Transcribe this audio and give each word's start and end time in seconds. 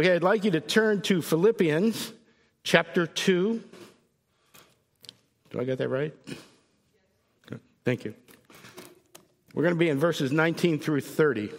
Okay, 0.00 0.14
I'd 0.14 0.22
like 0.22 0.44
you 0.44 0.50
to 0.52 0.62
turn 0.62 1.02
to 1.02 1.20
Philippians 1.20 2.14
chapter 2.64 3.06
2. 3.06 3.62
Do 5.50 5.60
I 5.60 5.64
get 5.64 5.76
that 5.76 5.90
right? 5.90 6.14
Good. 7.44 7.60
Thank 7.84 8.06
you. 8.06 8.14
We're 9.52 9.62
going 9.62 9.74
to 9.74 9.78
be 9.78 9.90
in 9.90 9.98
verses 9.98 10.32
19 10.32 10.78
through 10.78 11.02
30. 11.02 11.50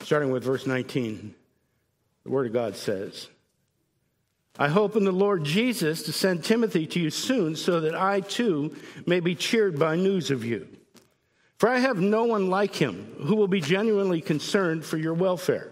Starting 0.00 0.32
with 0.32 0.42
verse 0.42 0.66
19, 0.66 1.32
the 2.24 2.30
Word 2.30 2.48
of 2.48 2.52
God 2.52 2.74
says, 2.74 3.28
I 4.58 4.66
hope 4.66 4.96
in 4.96 5.04
the 5.04 5.12
Lord 5.12 5.44
Jesus 5.44 6.02
to 6.02 6.12
send 6.12 6.42
Timothy 6.42 6.88
to 6.88 6.98
you 6.98 7.10
soon 7.10 7.54
so 7.54 7.78
that 7.78 7.94
I 7.94 8.22
too 8.22 8.74
may 9.06 9.20
be 9.20 9.36
cheered 9.36 9.78
by 9.78 9.94
news 9.94 10.32
of 10.32 10.44
you. 10.44 10.66
For 11.58 11.68
I 11.68 11.78
have 11.78 12.00
no 12.00 12.24
one 12.24 12.50
like 12.50 12.74
him 12.74 13.14
who 13.20 13.36
will 13.36 13.46
be 13.46 13.60
genuinely 13.60 14.20
concerned 14.20 14.84
for 14.84 14.96
your 14.96 15.14
welfare. 15.14 15.70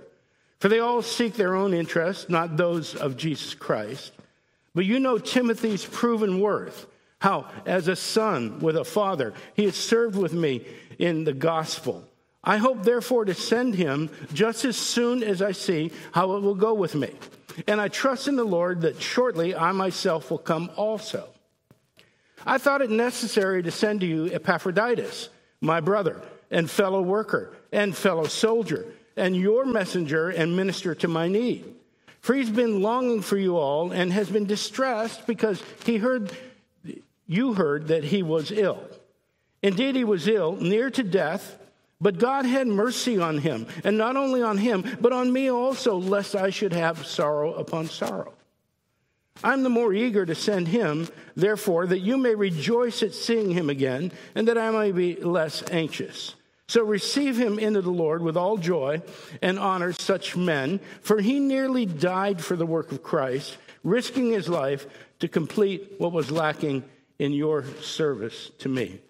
For 0.65 0.71
they 0.71 0.79
all 0.79 1.03
seek 1.03 1.35
their 1.35 1.55
own 1.55 1.75
interests, 1.75 2.31
not 2.31 2.57
those 2.57 2.95
of 2.95 3.19
Jesus 3.19 3.53
Christ. 3.53 4.13
But 4.75 4.87
you 4.87 4.99
know 4.99 5.19
Timothy's 5.19 5.85
proven 5.85 6.41
worth, 6.41 6.87
how, 7.19 7.51
as 7.67 7.87
a 7.87 7.95
son 7.95 8.61
with 8.61 8.75
a 8.79 8.85
father, 8.85 9.35
he 9.53 9.65
has 9.67 9.77
served 9.77 10.17
with 10.17 10.33
me 10.33 10.65
in 10.99 11.25
the 11.25 11.35
gospel. 11.35 12.09
I 12.43 12.57
hope, 12.57 12.83
therefore, 12.83 13.27
to 13.27 13.35
send 13.35 13.75
him 13.75 14.09
just 14.33 14.65
as 14.65 14.79
soon 14.79 15.23
as 15.23 15.43
I 15.43 15.53
see 15.53 15.93
how 16.13 16.35
it 16.37 16.41
will 16.41 16.55
go 16.55 16.73
with 16.73 16.95
me. 16.95 17.11
And 17.67 17.79
I 17.79 17.89
trust 17.89 18.27
in 18.27 18.37
the 18.37 18.43
Lord 18.43 18.81
that 18.81 19.03
shortly 19.03 19.55
I 19.55 19.73
myself 19.73 20.31
will 20.31 20.39
come 20.39 20.71
also. 20.77 21.29
I 22.47 22.57
thought 22.57 22.81
it 22.81 22.89
necessary 22.89 23.63
to 23.65 23.71
send 23.71 24.01
to 24.01 24.07
you 24.07 24.33
Epaphroditus, 24.33 25.29
my 25.61 25.81
brother 25.81 26.23
and 26.51 26.71
fellow 26.71 27.03
worker 27.03 27.53
and 27.71 27.95
fellow 27.95 28.25
soldier, 28.25 28.87
and 29.17 29.37
your 29.37 29.65
messenger 29.65 30.29
and 30.31 30.57
minister 30.57 30.95
to 30.97 31.09
my 31.09 31.29
need. 31.29 31.65
For 32.21 32.35
he's 32.35 32.51
been 32.51 32.81
longing 32.81 33.23
for 33.23 33.37
you 33.37 33.57
all 33.57 33.93
and 33.93 34.13
has 34.13 34.31
been 34.31 34.47
distressed 34.47 35.27
because 35.27 35.63
he 35.85 35.99
heard 35.99 36.33
you 37.27 37.55
heard 37.55 37.89
that 37.89 38.05
he 38.05 38.23
was 38.23 38.51
ill. 38.51 38.83
Indeed, 39.63 39.97
he 39.97 40.05
was 40.05 40.29
ill, 40.29 40.57
near 40.57 40.91
to 40.91 41.03
death. 41.03 41.59
But 42.01 42.19
God 42.19 42.45
had 42.45 42.67
mercy 42.67 43.19
on 43.19 43.39
him, 43.39 43.67
and 43.83 43.97
not 43.97 44.17
only 44.17 44.43
on 44.43 44.59
him, 44.59 44.85
but 45.01 45.13
on 45.13 45.33
me 45.33 45.51
also, 45.51 45.97
lest 45.97 46.35
I 46.35 46.51
should 46.51 46.73
have 46.73 47.07
sorrow 47.07 47.55
upon 47.55 47.87
sorrow. 47.87 48.35
I'm 49.43 49.63
the 49.63 49.71
more 49.71 49.93
eager 49.93 50.27
to 50.27 50.35
send 50.35 50.69
him, 50.69 51.09
therefore, 51.35 51.87
that 51.87 52.01
you 52.01 52.19
may 52.19 52.35
rejoice 52.35 53.03
at 53.03 53.15
seeing 53.15 53.51
him 53.53 53.71
again, 53.71 54.13
and 54.35 54.49
that 54.49 54.59
I 54.59 54.71
may 54.71 54.93
be 54.93 55.17
less 55.17 55.63
anxious. 55.71 56.35
So 56.67 56.83
receive 56.83 57.37
him 57.37 57.59
into 57.59 57.83
the 57.83 57.91
Lord 57.91 58.23
with 58.23 58.37
all 58.37 58.57
joy 58.57 59.03
and 59.43 59.59
honor 59.59 59.93
such 59.93 60.37
men, 60.37 60.81
for 61.03 61.21
he 61.21 61.39
nearly 61.39 61.85
died 61.85 62.43
for 62.43 62.57
the 62.57 62.67
work 62.67 62.91
of 62.91 63.03
Christ, 63.03 63.59
risking 63.83 64.31
his 64.31 64.49
life 64.49 64.87
to 65.21 65.29
complete 65.29 65.95
what 65.99 66.13
was 66.13 66.31
lacking 66.31 66.85
in 67.19 67.33
your 67.33 67.65
service 67.81 68.51
to 68.59 68.69
me. 68.69 69.01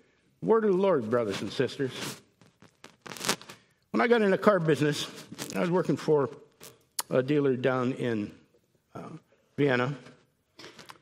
Word 0.43 0.65
of 0.65 0.73
the 0.73 0.77
Lord, 0.77 1.09
brothers 1.09 1.41
and 1.41 1.53
sisters. 1.53 1.93
When 3.93 4.01
I 4.01 4.09
got 4.09 4.23
in 4.23 4.33
the 4.33 4.39
car 4.39 4.59
business, 4.59 5.07
I 5.55 5.61
was 5.61 5.71
working 5.71 5.97
for 5.97 6.29
a 7.11 7.23
dealer 7.23 7.57
down 7.57 7.93
in 7.93 8.33
uh, 8.95 9.03
Vienna, 9.57 9.95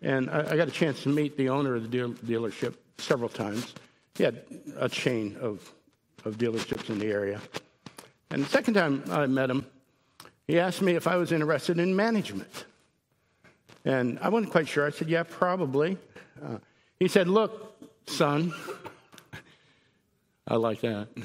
and 0.02 0.28
I, 0.28 0.52
I, 0.52 0.56
got 0.56 0.68
a 0.68 0.72
chance 0.72 1.02
to 1.04 1.08
meet 1.08 1.36
the 1.36 1.48
owner 1.48 1.74
of 1.74 1.82
the 1.82 1.88
deal, 1.88 2.10
dealership 2.12 2.74
several 2.98 3.28
times. 3.28 3.74
He 4.14 4.24
had 4.24 4.44
a 4.76 4.88
chain 4.88 5.36
of, 5.40 5.72
of 6.24 6.38
dealerships 6.38 6.90
in 6.90 6.98
the 6.98 7.06
area. 7.06 7.40
And 8.30 8.44
the 8.44 8.48
second 8.48 8.74
time 8.74 9.04
I 9.10 9.26
met 9.26 9.50
him, 9.50 9.66
he 10.46 10.58
asked 10.58 10.82
me 10.82 10.94
if 10.94 11.06
I 11.06 11.16
was 11.16 11.32
interested 11.32 11.78
in 11.78 11.94
management. 11.94 12.64
And 13.84 14.18
I 14.20 14.28
wasn't 14.28 14.52
quite 14.52 14.68
sure. 14.68 14.86
I 14.86 14.90
said, 14.90 15.08
Yeah, 15.08 15.24
probably. 15.24 15.98
Uh, 16.42 16.58
he 16.98 17.08
said, 17.08 17.28
Look, 17.28 17.74
son, 18.06 18.54
I 20.46 20.56
like 20.56 20.80
that 20.80 21.08
He 21.16 21.22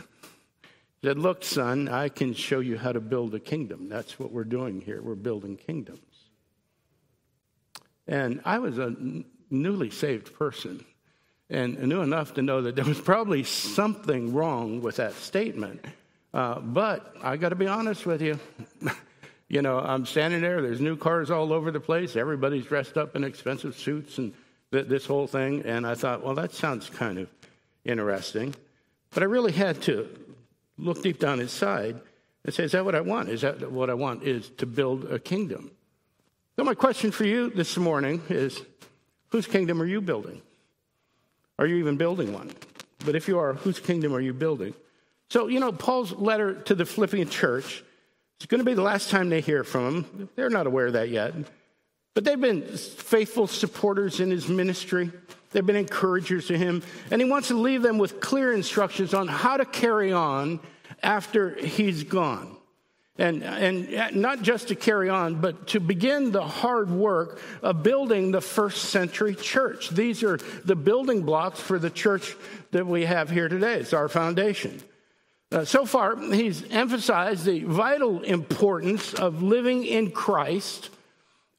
said, 1.04 1.20
Look, 1.20 1.44
son, 1.44 1.88
I 1.88 2.10
can 2.10 2.34
show 2.34 2.60
you 2.60 2.78
how 2.78 2.92
to 2.92 3.00
build 3.00 3.36
a 3.36 3.40
kingdom. 3.40 3.90
That's 3.90 4.20
what 4.20 4.32
we're 4.32 4.44
doing 4.44 4.82
here. 4.82 5.02
We're 5.02 5.16
building 5.16 5.56
kingdoms. 5.56 6.02
And 8.08 8.42
I 8.46 8.60
was 8.60 8.78
a 8.78 8.96
newly 9.50 9.90
saved 9.90 10.34
person 10.34 10.84
and 11.50 11.78
knew 11.80 12.02
enough 12.02 12.34
to 12.36 12.42
know 12.42 12.62
that 12.62 12.76
there 12.76 12.86
was 12.86 13.00
probably 13.00 13.44
something 13.44 14.34
wrong 14.34 14.82
with 14.82 14.98
that 14.98 15.14
statement. 15.14 15.84
Uh, 16.34 16.60
but 16.60 17.16
I 17.22 17.38
got 17.38 17.50
to 17.50 17.56
be 17.56 17.68
honest 17.68 18.06
with 18.06 18.22
you. 18.22 18.40
you 19.48 19.62
know, 19.62 19.80
I'm 19.80 20.06
standing 20.06 20.42
there, 20.42 20.62
there's 20.62 20.82
new 20.82 20.98
cars 20.98 21.32
all 21.32 21.54
over 21.54 21.72
the 21.72 21.80
place, 21.80 22.16
everybody's 22.16 22.66
dressed 22.66 22.98
up 22.98 23.16
in 23.16 23.24
expensive 23.24 23.78
suits 23.78 24.18
and 24.18 24.34
th- 24.72 24.88
this 24.88 25.06
whole 25.06 25.28
thing. 25.28 25.64
And 25.66 25.88
I 25.88 25.96
thought, 25.96 26.24
well, 26.24 26.36
that 26.36 26.54
sounds 26.54 26.90
kind 26.90 27.18
of 27.18 27.30
interesting. 27.86 28.54
But 29.12 29.24
I 29.24 29.26
really 29.28 29.54
had 29.54 29.82
to 29.84 30.10
look 30.78 31.02
deep 31.02 31.20
down 31.20 31.40
inside 31.40 32.00
and 32.44 32.54
say, 32.54 32.64
Is 32.64 32.72
that 32.74 32.86
what 32.86 32.96
I 32.96 33.02
want? 33.02 33.30
Is 33.30 33.42
that 33.42 33.72
what 33.72 33.90
I 33.90 33.94
want? 33.94 34.24
Is 34.24 34.50
to 34.58 34.66
build 34.66 35.06
a 35.06 35.20
kingdom. 35.20 35.72
So, 36.56 36.64
my 36.64 36.74
question 36.74 37.12
for 37.12 37.26
you 37.26 37.50
this 37.50 37.78
morning 37.78 38.22
is 38.30 38.62
Whose 39.30 39.48
kingdom 39.48 39.82
are 39.82 39.86
you 39.86 40.02
building? 40.02 40.42
Are 41.60 41.66
you 41.66 41.76
even 41.78 41.98
building 41.98 42.34
one? 42.34 42.52
But 43.06 43.16
if 43.16 43.28
you 43.28 43.40
are, 43.40 43.54
whose 43.54 43.80
kingdom 43.80 44.14
are 44.14 44.20
you 44.20 44.34
building? 44.34 44.74
So, 45.30 45.48
you 45.48 45.60
know, 45.60 45.72
Paul's 45.72 46.14
letter 46.14 46.54
to 46.54 46.76
the 46.76 46.86
Philippian 46.86 47.30
church 47.30 47.84
is 48.40 48.46
going 48.48 48.60
to 48.60 48.66
be 48.66 48.74
the 48.74 48.82
last 48.82 49.10
time 49.10 49.30
they 49.30 49.42
hear 49.42 49.64
from 49.64 50.04
him. 50.04 50.30
They're 50.36 50.50
not 50.50 50.68
aware 50.68 50.88
of 50.88 50.94
that 50.94 51.10
yet. 51.10 51.34
But 52.14 52.24
they've 52.24 52.40
been 52.40 52.64
faithful 52.64 53.48
supporters 53.48 54.20
in 54.20 54.32
his 54.32 54.48
ministry. 54.48 55.12
They've 55.52 55.66
been 55.66 55.76
encouragers 55.76 56.48
to 56.48 56.58
him. 56.58 56.82
And 57.12 57.22
he 57.22 57.30
wants 57.30 57.50
to 57.50 57.54
leave 57.54 57.82
them 57.82 57.98
with 57.98 58.20
clear 58.20 58.54
instructions 58.54 59.14
on 59.14 59.28
how 59.28 59.58
to 59.58 59.66
carry 59.66 60.12
on 60.12 60.60
after 61.04 61.56
he's 61.56 62.04
gone. 62.04 62.57
And, 63.20 63.44
and 63.44 64.16
not 64.16 64.44
just 64.44 64.68
to 64.68 64.76
carry 64.76 65.10
on, 65.10 65.42
but 65.42 65.68
to 65.68 65.80
begin 65.80 66.32
the 66.32 66.46
hard 66.46 66.92
work 66.92 67.42
of 67.64 67.82
building 67.82 68.32
the 68.32 68.42
first 68.42 68.86
century 68.90 69.34
church. 69.34 69.90
These 69.90 70.24
are 70.24 70.38
the 70.38 70.76
building 70.76 71.24
blocks 71.24 71.60
for 71.60 71.80
the 71.80 71.90
church 71.90 72.36
that 72.72 72.86
we 72.86 73.06
have 73.06 73.32
here 73.32 73.50
today. 73.50 73.74
It's 73.80 73.94
our 73.94 74.08
foundation. 74.08 74.80
Uh, 75.52 75.66
so 75.66 75.86
far, 75.86 76.16
he's 76.18 76.64
emphasized 76.70 77.46
the 77.46 77.64
vital 77.64 78.22
importance 78.22 79.14
of 79.14 79.42
living 79.42 79.84
in 79.86 80.12
Christ, 80.12 80.90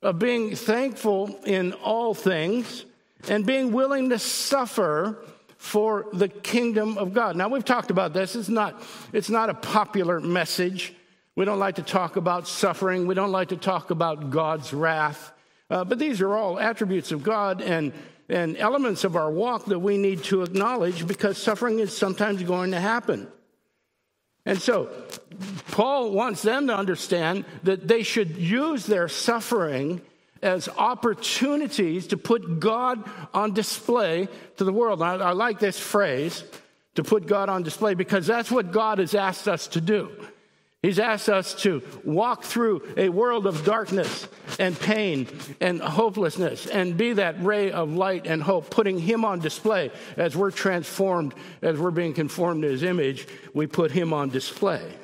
of 0.01 0.19
being 0.19 0.55
thankful 0.55 1.41
in 1.45 1.73
all 1.73 2.15
things, 2.15 2.85
and 3.29 3.45
being 3.45 3.73
willing 3.73 4.11
to 4.11 4.19
suffer 4.19 5.25
for 5.57 6.07
the 6.13 6.29
kingdom 6.29 6.99
of 6.99 7.13
God. 7.13 7.35
Now 7.35 7.49
we've 7.49 7.65
talked 7.65 7.91
about 7.91 8.13
this. 8.13 8.37
It's 8.37 8.49
not, 8.49 8.81
it's 9.13 9.31
not 9.31 9.51
a 9.51 9.55
popular 9.55 10.21
message. 10.21 10.95
We 11.39 11.45
don't 11.45 11.61
like 11.61 11.77
to 11.77 11.85
talk 11.85 12.17
about 12.17 12.49
suffering. 12.49 13.07
We 13.07 13.15
don't 13.15 13.31
like 13.31 13.51
to 13.51 13.57
talk 13.57 13.93
about 13.93 14.31
God's 14.31 14.75
wrath. 14.75 15.33
Uh, 15.71 15.85
but 15.85 16.01
these 16.01 16.21
are 16.21 16.35
all 16.35 16.59
attributes 16.59 17.13
of 17.13 17.23
God 17.23 17.63
and, 17.63 17.93
and 18.29 18.57
elements 18.57 19.05
of 19.05 19.15
our 19.15 19.31
walk 19.31 19.67
that 19.67 19.79
we 19.79 19.99
need 19.99 20.25
to 20.25 20.43
acknowledge 20.43 21.07
because 21.07 21.39
suffering 21.39 21.79
is 21.79 21.97
sometimes 21.97 22.43
going 22.43 22.73
to 22.73 22.81
happen. 22.81 23.29
And 24.47 24.61
so, 24.61 24.91
Paul 25.71 26.11
wants 26.11 26.43
them 26.43 26.67
to 26.67 26.77
understand 26.77 27.45
that 27.63 27.87
they 27.87 28.03
should 28.03 28.37
use 28.37 28.85
their 28.85 29.07
suffering 29.07 30.01
as 30.43 30.69
opportunities 30.69 32.09
to 32.09 32.17
put 32.17 32.59
God 32.59 33.09
on 33.33 33.55
display 33.55 34.27
to 34.57 34.65
the 34.65 34.73
world. 34.73 35.03
I, 35.03 35.15
I, 35.15 35.31
like 35.35 35.61
this 35.61 35.79
phrase, 35.79 36.43
to 36.97 37.05
put 37.05 37.29
God 37.29 37.49
on 37.49 37.63
display, 37.63 37.95
because 37.95 38.27
that's 38.27 38.51
what 38.51 38.73
God 38.73 38.99
has 38.99 39.15
asked 39.15 39.47
us 39.47 39.69
to 39.69 39.81
do. 39.81 40.11
He's 40.83 41.01
asked 41.01 41.29
us 41.29 41.55
to 41.63 41.83
walk 42.05 42.45
through 42.45 42.83
a 42.97 43.09
world 43.09 43.49
of 43.49 43.65
darkness 43.65 44.29
and 44.61 44.79
pain 44.79 45.27
and 45.61 45.81
hopelessness 45.81 46.67
and 46.67 46.97
be 46.97 47.15
that 47.15 47.43
ray 47.43 47.73
of 47.73 47.93
light 47.93 48.29
and 48.29 48.41
hope, 48.41 48.71
putting 48.71 49.01
Him 49.01 49.25
on 49.25 49.41
display 49.41 49.91
as 50.17 50.37
we're 50.37 50.53
transformed, 50.53 51.35
as 51.63 51.79
we're 51.79 51.91
being 51.91 52.15
conformed 52.15 52.63
to 52.63 52.69
His 52.69 52.85
image, 52.85 53.27
we 53.53 53.67
put 53.67 53.91
Him 53.91 54.13
on 54.13 54.29
display. 54.29 54.95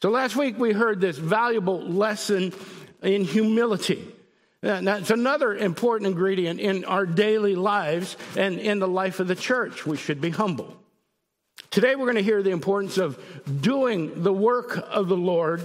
So 0.00 0.08
last 0.08 0.34
week 0.34 0.58
we 0.58 0.72
heard 0.72 1.00
this 1.00 1.18
valuable 1.18 1.82
lesson 1.82 2.54
in 3.02 3.24
humility. 3.24 4.14
Uh, 4.62 4.80
That's 4.80 5.10
another 5.10 5.54
important 5.54 6.08
ingredient 6.08 6.58
in 6.58 6.86
our 6.86 7.04
daily 7.04 7.54
lives 7.54 8.16
and 8.34 8.58
in 8.58 8.78
the 8.78 8.88
life 8.88 9.20
of 9.20 9.28
the 9.28 9.36
church. 9.36 9.84
We 9.84 9.98
should 9.98 10.22
be 10.22 10.30
humble. 10.30 10.74
Today, 11.76 11.94
we're 11.94 12.06
going 12.06 12.16
to 12.16 12.22
hear 12.22 12.42
the 12.42 12.52
importance 12.52 12.96
of 12.96 13.22
doing 13.60 14.22
the 14.22 14.32
work 14.32 14.82
of 14.88 15.08
the 15.08 15.16
Lord 15.16 15.62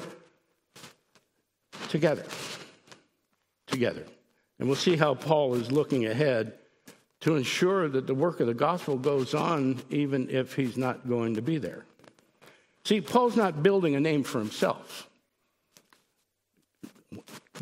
together. 1.87 2.25
Together. 3.67 4.03
And 4.59 4.67
we'll 4.67 4.75
see 4.75 4.97
how 4.97 5.15
Paul 5.15 5.53
is 5.53 5.71
looking 5.71 6.07
ahead 6.07 6.55
to 7.21 7.37
ensure 7.37 7.87
that 7.87 8.07
the 8.07 8.13
work 8.13 8.41
of 8.41 8.47
the 8.47 8.53
gospel 8.53 8.97
goes 8.97 9.33
on 9.33 9.81
even 9.89 10.29
if 10.29 10.53
he's 10.53 10.75
not 10.75 11.07
going 11.07 11.35
to 11.35 11.41
be 11.41 11.57
there. 11.57 11.85
See, 12.83 12.99
Paul's 12.99 13.37
not 13.37 13.63
building 13.63 13.95
a 13.95 14.01
name 14.01 14.23
for 14.23 14.39
himself. 14.39 15.09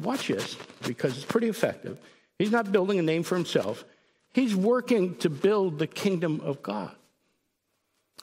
watch 0.02 0.28
this, 0.28 0.58
because 0.88 1.16
it's 1.16 1.26
pretty 1.28 1.50
effective. 1.50 2.00
He's 2.40 2.50
not 2.50 2.72
building 2.72 2.98
a 2.98 3.04
name 3.04 3.22
for 3.22 3.36
himself, 3.36 3.86
he's 4.34 4.56
working 4.56 5.18
to 5.18 5.30
build 5.30 5.78
the 5.78 5.86
kingdom 5.86 6.42
of 6.44 6.64
God. 6.64 6.96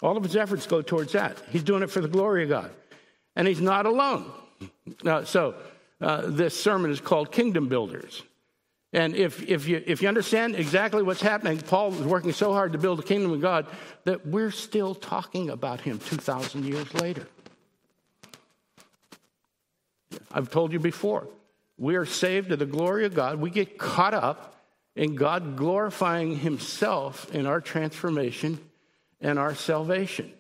All 0.03 0.17
of 0.17 0.23
his 0.23 0.37
efforts 0.37 0.67
go 0.67 0.83
towards 0.83 1.13
that. 1.13 1.43
He's 1.51 1.63
doing 1.63 1.83
it 1.83 1.91
for 1.91 2.01
the 2.01 2.09
glory 2.09 2.43
of 2.43 2.51
God. 2.51 2.71
And 3.35 3.49
he's 3.49 3.61
not 3.61 3.87
alone. 3.87 4.31
Uh, 5.05 5.25
so, 5.25 5.55
uh, 6.01 6.23
this 6.27 6.59
sermon 6.59 6.91
is 6.91 7.01
called 7.01 7.33
Kingdom 7.33 7.69
Builders. 7.69 8.23
And 8.93 9.15
if, 9.15 9.43
if, 9.49 9.67
you, 9.69 9.83
if 9.87 10.01
you 10.01 10.09
understand 10.09 10.55
exactly 10.57 11.03
what's 11.03 11.21
happening, 11.21 11.59
Paul 11.59 11.93
is 11.93 12.01
working 12.01 12.33
so 12.33 12.53
hard 12.53 12.73
to 12.73 12.79
build 12.79 12.99
the 12.99 13.03
kingdom 13.03 13.33
of 13.33 13.41
God 13.41 13.67
that 14.05 14.27
we're 14.27 14.51
still 14.51 14.95
talking 14.95 15.51
about 15.51 15.81
him 15.81 15.99
2,000 15.99 16.65
years 16.65 16.95
later. 16.95 17.27
I've 20.33 20.51
told 20.51 20.73
you 20.73 20.79
before, 20.79 21.27
we 21.79 21.97
are 21.97 22.07
saved 22.07 22.51
to 22.51 22.57
the 22.57 22.67
glory 22.67 23.05
of 23.05 23.15
God. 23.15 23.41
We 23.41 23.51
get 23.51 23.77
caught 23.77 24.15
up 24.15 24.55
in 24.95 25.15
God 25.15 25.57
glorifying 25.57 26.39
himself 26.39 27.35
in 27.35 27.47
our 27.47 27.61
transformation 27.61 28.61
and 29.21 29.39
our 29.39 29.55
salvation. 29.55 30.33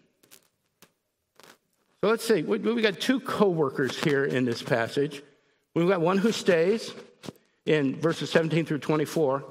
So 2.02 2.10
let's 2.10 2.26
see, 2.26 2.42
we, 2.42 2.58
we 2.58 2.82
got 2.82 3.00
two 3.00 3.20
co 3.20 3.48
workers 3.48 3.98
here 3.98 4.24
in 4.24 4.44
this 4.44 4.62
passage. 4.62 5.22
We've 5.74 5.88
got 5.88 6.00
one 6.00 6.18
who 6.18 6.32
stays 6.32 6.92
in 7.64 7.96
verses 7.96 8.30
17 8.30 8.64
through 8.64 8.78
24, 8.78 9.44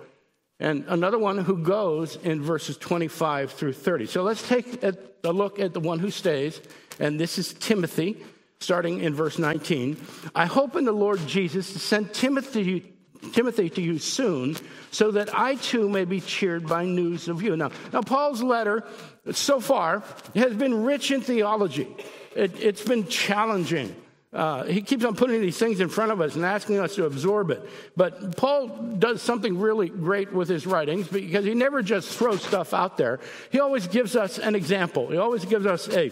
and 0.59 0.85
another 0.87 1.19
one 1.19 1.37
who 1.37 1.57
goes 1.57 2.15
in 2.17 2.41
verses 2.41 2.77
25 2.77 3.51
through 3.51 3.73
30. 3.73 4.05
So 4.05 4.23
let's 4.23 4.47
take 4.47 4.83
a 4.83 4.95
look 5.31 5.59
at 5.59 5.73
the 5.73 5.79
one 5.79 5.99
who 5.99 6.09
stays, 6.09 6.61
and 6.99 7.19
this 7.19 7.37
is 7.37 7.53
Timothy, 7.53 8.23
starting 8.59 9.01
in 9.01 9.13
verse 9.13 9.37
19. 9.37 9.97
I 10.33 10.45
hope 10.45 10.75
in 10.75 10.85
the 10.85 10.93
Lord 10.93 11.19
Jesus 11.27 11.73
to 11.73 11.79
send 11.79 12.13
Timothy 12.13 12.94
Timothy 13.35 13.69
to 13.69 13.81
you 13.81 13.99
soon, 13.99 14.55
so 14.91 15.11
that 15.11 15.37
I 15.37 15.55
too 15.55 15.89
may 15.89 16.05
be 16.05 16.21
cheered 16.21 16.65
by 16.67 16.85
news 16.85 17.27
of 17.27 17.43
you. 17.43 17.57
Now, 17.57 17.69
now 17.91 18.01
Paul's 18.01 18.41
letter 18.41 18.85
so 19.31 19.59
far 19.59 20.03
has 20.35 20.53
been 20.53 20.85
rich 20.85 21.11
in 21.11 21.19
theology. 21.19 21.93
It, 22.33 22.57
has 22.59 22.81
been 22.81 23.07
challenging. 23.07 23.93
Uh, 24.31 24.63
he 24.63 24.81
keeps 24.81 25.03
on 25.03 25.17
putting 25.17 25.41
these 25.41 25.57
things 25.57 25.81
in 25.81 25.89
front 25.89 26.13
of 26.13 26.21
us 26.21 26.37
and 26.37 26.45
asking 26.45 26.79
us 26.79 26.95
to 26.95 27.05
absorb 27.05 27.51
it. 27.51 27.61
But 27.97 28.37
Paul 28.37 28.69
does 28.99 29.21
something 29.21 29.59
really 29.59 29.89
great 29.89 30.31
with 30.31 30.47
his 30.47 30.65
writings 30.65 31.09
because 31.09 31.43
he 31.43 31.53
never 31.55 31.81
just 31.81 32.17
throws 32.17 32.41
stuff 32.41 32.73
out 32.73 32.95
there. 32.95 33.19
He 33.51 33.59
always 33.59 33.85
gives 33.85 34.15
us 34.15 34.39
an 34.39 34.55
example. 34.55 35.09
He 35.09 35.17
always 35.17 35.43
gives 35.43 35.65
us 35.65 35.89
a, 35.89 36.09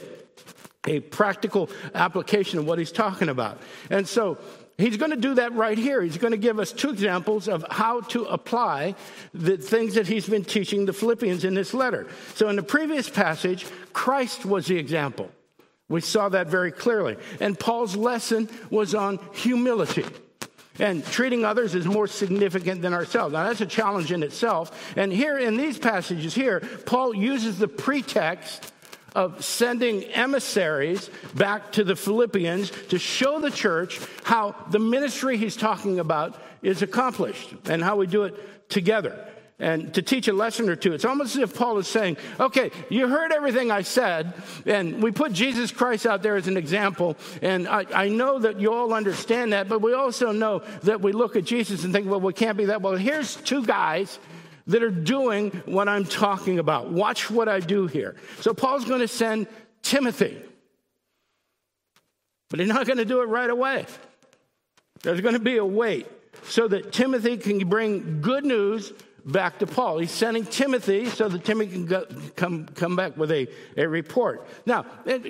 a 0.86 1.00
practical 1.00 1.70
application 1.96 2.60
of 2.60 2.66
what 2.66 2.80
he's 2.80 2.92
talking 2.92 3.30
about. 3.30 3.60
And 3.90 4.06
so 4.06 4.40
He's 4.78 4.98
going 4.98 5.12
to 5.12 5.18
do 5.18 5.36
that 5.36 5.54
right 5.54 5.78
here. 5.78 6.02
He's 6.02 6.18
going 6.18 6.32
to 6.32 6.38
give 6.38 6.60
us 6.60 6.72
two 6.72 6.90
examples 6.90 7.48
of 7.48 7.64
how 7.70 8.02
to 8.02 8.24
apply 8.26 8.96
the 9.34 9.58
things 9.58 9.96
that 9.96 10.08
he's 10.08 10.28
been 10.28 10.44
teaching 10.44 10.86
the 10.86 10.94
Philippians 10.94 11.44
in 11.44 11.54
this 11.54 11.74
letter. 11.74 12.08
So, 12.36 12.50
in 12.50 12.56
the 12.56 12.64
previous 12.64 13.08
passage, 13.08 13.68
Christ 13.94 14.46
was 14.46 14.66
the 14.66 14.78
example. 14.78 15.30
We 15.90 16.02
saw 16.02 16.30
that 16.30 16.48
very 16.48 16.72
clearly. 16.72 17.18
And 17.40 17.60
Paul's 17.60 17.96
lesson 17.96 18.50
was 18.72 18.96
on 18.96 19.20
humility 19.34 20.06
and 20.80 21.06
treating 21.06 21.46
others 21.46 21.76
as 21.76 21.86
more 21.86 22.08
significant 22.08 22.82
than 22.82 22.94
ourselves. 22.94 23.34
Now, 23.34 23.48
that's 23.48 23.62
a 23.62 23.68
challenge 23.68 24.12
in 24.12 24.24
itself. 24.24 24.96
And 24.98 25.14
here 25.14 25.38
in 25.38 25.56
these 25.56 25.78
passages 25.78 26.34
here, 26.34 26.62
Paul 26.88 27.14
uses 27.14 27.60
the 27.60 27.68
pretext 27.68 28.73
of 29.16 29.44
sending 29.44 30.04
emissaries 30.06 31.10
back 31.36 31.72
to 31.74 31.84
the 31.84 31.96
Philippians 31.96 32.72
to 32.90 33.00
show 33.00 33.40
the 33.40 33.52
church 33.52 34.00
how 34.24 34.56
the 34.72 34.80
ministry 34.80 35.38
he's 35.38 35.56
talking 35.56 36.00
about 36.00 36.42
is 36.62 36.82
accomplished 36.82 37.54
and 37.66 37.84
how 37.84 37.98
we 37.98 38.08
do 38.08 38.24
it 38.24 38.70
together 38.70 39.28
and 39.60 39.94
to 39.94 40.02
teach 40.02 40.28
a 40.28 40.34
lesson 40.34 40.70
or 40.70 40.76
two. 40.76 40.94
It's 40.94 41.06
almost 41.06 41.36
as 41.36 41.42
if 41.42 41.56
Paul 41.58 41.78
is 41.78 41.88
saying, 41.88 42.18
okay, 42.40 42.72
you 42.90 43.08
heard 43.08 43.32
everything 43.32 43.72
I 43.72 43.84
said, 43.84 44.34
and 44.66 45.02
we 45.02 45.12
put 45.12 45.32
Jesus 45.32 45.72
Christ 45.72 46.06
out 46.06 46.22
there 46.22 46.36
as 46.36 46.48
an 46.48 46.58
example, 46.58 47.18
and 47.42 47.68
I, 47.68 47.86
I, 47.94 48.10
know 48.10 48.40
that 48.40 48.60
you 48.60 48.74
all 48.74 48.94
understand 48.94 49.54
that, 49.54 49.70
but 49.70 49.82
we 49.82 49.94
also 49.94 50.32
know 50.32 50.64
that 50.84 51.02
we 51.02 51.12
look 51.12 51.36
at 51.36 51.46
Jesus 51.46 51.84
and 51.84 51.94
think, 51.94 52.10
well, 52.10 52.20
we 52.20 52.34
can't 52.34 52.58
be 52.58 52.66
that. 52.66 52.82
Well, 52.82 52.96
here's 52.96 53.36
two 53.38 53.66
guys 53.66 54.20
that 54.68 54.84
are 54.84 54.92
doing 54.92 55.52
what 55.66 55.90
I'm 55.90 56.06
talking 56.06 56.60
about. 56.60 56.92
Watch 56.92 57.30
what 57.30 57.50
I 57.50 57.60
do 57.60 57.88
here. 57.88 58.16
So 58.40 58.54
Paul's 58.54 58.86
going 58.86 59.02
to 59.02 59.08
send 59.08 59.48
Timothy, 59.82 60.42
but 62.50 62.60
he's 62.60 62.70
not 62.70 62.86
going 62.86 62.98
to 62.98 63.06
do 63.06 63.22
it 63.22 63.26
right 63.26 63.50
away. 63.50 63.86
There's 65.02 65.22
going 65.22 65.34
to 65.34 65.40
be 65.40 65.58
a 65.58 65.66
wait 65.66 66.08
so 66.44 66.68
that 66.68 66.92
Timothy 66.92 67.38
can 67.38 67.68
bring 67.68 68.22
good 68.22 68.46
news 68.46 68.94
back 69.26 69.60
to 69.60 69.68
Paul. 69.68 70.00
He's 70.00 70.12
sending 70.12 70.46
Timothy 70.46 71.06
so 71.10 71.30
that 71.30 71.44
Timothy 71.46 71.72
can 71.72 71.86
go, 71.86 72.06
come, 72.36 72.66
come 72.66 72.96
back 72.96 73.16
with 73.16 73.32
a, 73.32 73.48
a 73.78 73.88
report. 73.88 74.46
Now, 74.66 74.86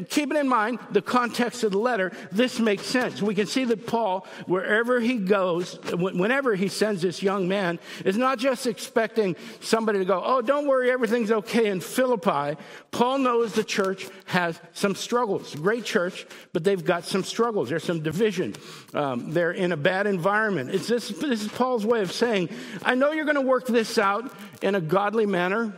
keeping 0.10 0.38
in 0.38 0.48
mind 0.48 0.80
the 0.92 1.02
context 1.02 1.64
of 1.64 1.72
the 1.72 1.78
letter, 1.78 2.12
this 2.32 2.60
makes 2.60 2.86
sense. 2.86 3.22
We 3.22 3.36
can 3.36 3.46
see 3.46 3.66
that 3.66 3.86
Paul, 3.86 4.26
wherever 4.48 5.00
he 5.00 5.18
goes, 5.18 5.80
whenever 5.94 6.56
he 6.56 6.68
sends 6.68 7.02
this 7.02 7.22
young 7.22 7.48
man, 7.48 7.80
is 8.04 8.18
not 8.18 8.40
just 8.40 8.66
expecting 8.66 9.36
somebody 9.62 10.00
to 10.00 10.06
go, 10.06 10.22
oh, 10.24 10.42
don't 10.42 10.68
worry, 10.68 10.92
everything's 10.92 11.32
okay 11.32 11.68
in 11.68 11.80
Philippi. 11.80 12.58
Paul 12.92 13.20
knows 13.20 13.54
the 13.54 13.64
church 13.64 14.08
has 14.26 14.60
some 14.74 14.96
struggles. 14.96 15.54
Great 15.56 15.86
church, 15.86 16.26
but 16.52 16.64
they've 16.64 16.84
got 16.84 17.06
some 17.06 17.24
struggles. 17.24 17.70
There's 17.70 17.84
some 17.84 18.02
division. 18.02 18.56
Um, 18.94 19.32
they're 19.32 19.52
in 19.52 19.72
a 19.72 19.78
bad 19.78 20.08
environment. 20.08 20.72
It's 20.72 20.88
this, 20.88 21.10
this 21.10 21.44
is 21.44 21.48
Paul's 21.48 21.86
way 21.86 22.02
of 22.02 22.12
saying, 22.12 22.50
I 22.84 22.96
know 22.96 23.12
you're 23.12 23.26
going 23.26 23.36
to 23.36 23.42
work 23.42 23.68
this 23.68 23.83
this 23.84 23.98
out 23.98 24.32
in 24.62 24.76
a 24.76 24.82
godly 24.82 25.26
manner. 25.26 25.74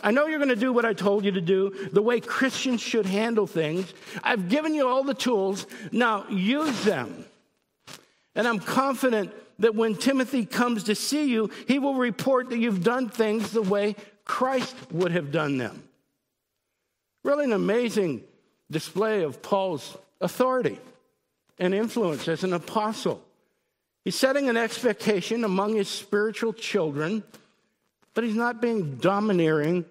I 0.00 0.12
know 0.12 0.26
you're 0.26 0.38
going 0.38 0.48
to 0.48 0.56
do 0.56 0.72
what 0.72 0.84
I 0.84 0.92
told 0.92 1.24
you 1.24 1.32
to 1.32 1.40
do, 1.40 1.88
the 1.92 2.00
way 2.00 2.20
Christians 2.20 2.80
should 2.80 3.04
handle 3.04 3.48
things. 3.48 3.92
I've 4.22 4.48
given 4.48 4.74
you 4.74 4.86
all 4.86 5.02
the 5.02 5.12
tools. 5.12 5.66
Now 5.90 6.24
use 6.28 6.84
them. 6.84 7.24
And 8.36 8.46
I'm 8.46 8.60
confident 8.60 9.32
that 9.58 9.74
when 9.74 9.96
Timothy 9.96 10.46
comes 10.46 10.84
to 10.84 10.94
see 10.94 11.28
you, 11.28 11.50
he 11.66 11.80
will 11.80 11.96
report 11.96 12.50
that 12.50 12.58
you've 12.58 12.84
done 12.84 13.08
things 13.08 13.50
the 13.50 13.62
way 13.62 13.96
Christ 14.24 14.76
would 14.92 15.10
have 15.10 15.32
done 15.32 15.58
them. 15.58 15.82
Really, 17.24 17.46
an 17.46 17.52
amazing 17.52 18.22
display 18.70 19.24
of 19.24 19.42
Paul's 19.42 19.96
authority 20.20 20.78
and 21.58 21.74
influence 21.74 22.28
as 22.28 22.44
an 22.44 22.52
apostle. 22.52 23.20
He's 24.04 24.14
setting 24.14 24.48
an 24.48 24.56
expectation 24.56 25.42
among 25.42 25.74
his 25.74 25.88
spiritual 25.88 26.52
children 26.52 27.24
but 28.14 28.24
he's 28.24 28.34
not 28.34 28.60
being 28.60 28.96
domineering 28.96 29.84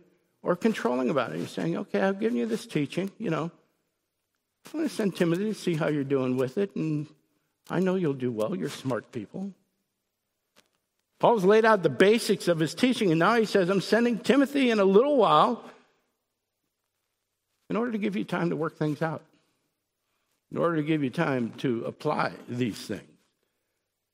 or 0.44 0.56
controlling 0.56 1.10
about 1.10 1.34
it. 1.34 1.40
He's 1.40 1.52
saying, 1.52 1.78
okay, 1.78 2.02
I've 2.02 2.20
given 2.20 2.38
you 2.38 2.46
this 2.46 2.66
teaching, 2.66 3.12
you 3.18 3.30
know. 3.30 3.52
I'm 4.66 4.72
going 4.80 4.90
to 4.90 4.94
send 4.94 5.16
Timothy 5.16 5.46
to 5.46 5.54
see 5.54 5.76
how 5.76 5.88
you're 5.88 6.04
doing 6.04 6.38
with 6.38 6.58
it, 6.58 6.76
and 6.76 7.08
I 7.70 7.80
know 7.80 7.96
you'll 7.96 8.14
do 8.14 8.32
well. 8.32 8.56
You're 8.56 8.70
smart 8.70 9.12
people. 9.12 9.52
Paul's 11.20 11.44
laid 11.44 11.66
out 11.66 11.84
the 11.84 11.90
basics 11.90 12.48
of 12.48 12.60
his 12.60 12.76
teaching, 12.76 13.12
and 13.12 13.20
now 13.20 13.36
he 13.36 13.46
says, 13.46 13.70
I'm 13.70 13.82
sending 13.82 14.20
Timothy 14.20 14.70
in 14.70 14.80
a 14.80 14.86
little 14.86 15.18
while 15.18 15.64
in 17.70 17.76
order 17.76 17.92
to 17.92 17.98
give 17.98 18.16
you 18.16 18.24
time 18.24 18.50
to 18.52 18.56
work 18.56 18.78
things 18.78 19.02
out, 19.02 19.24
in 20.52 20.58
order 20.58 20.76
to 20.76 20.84
give 20.84 21.04
you 21.04 21.10
time 21.10 21.54
to 21.58 21.86
apply 21.86 22.34
these 22.48 22.78
things. 22.78 23.02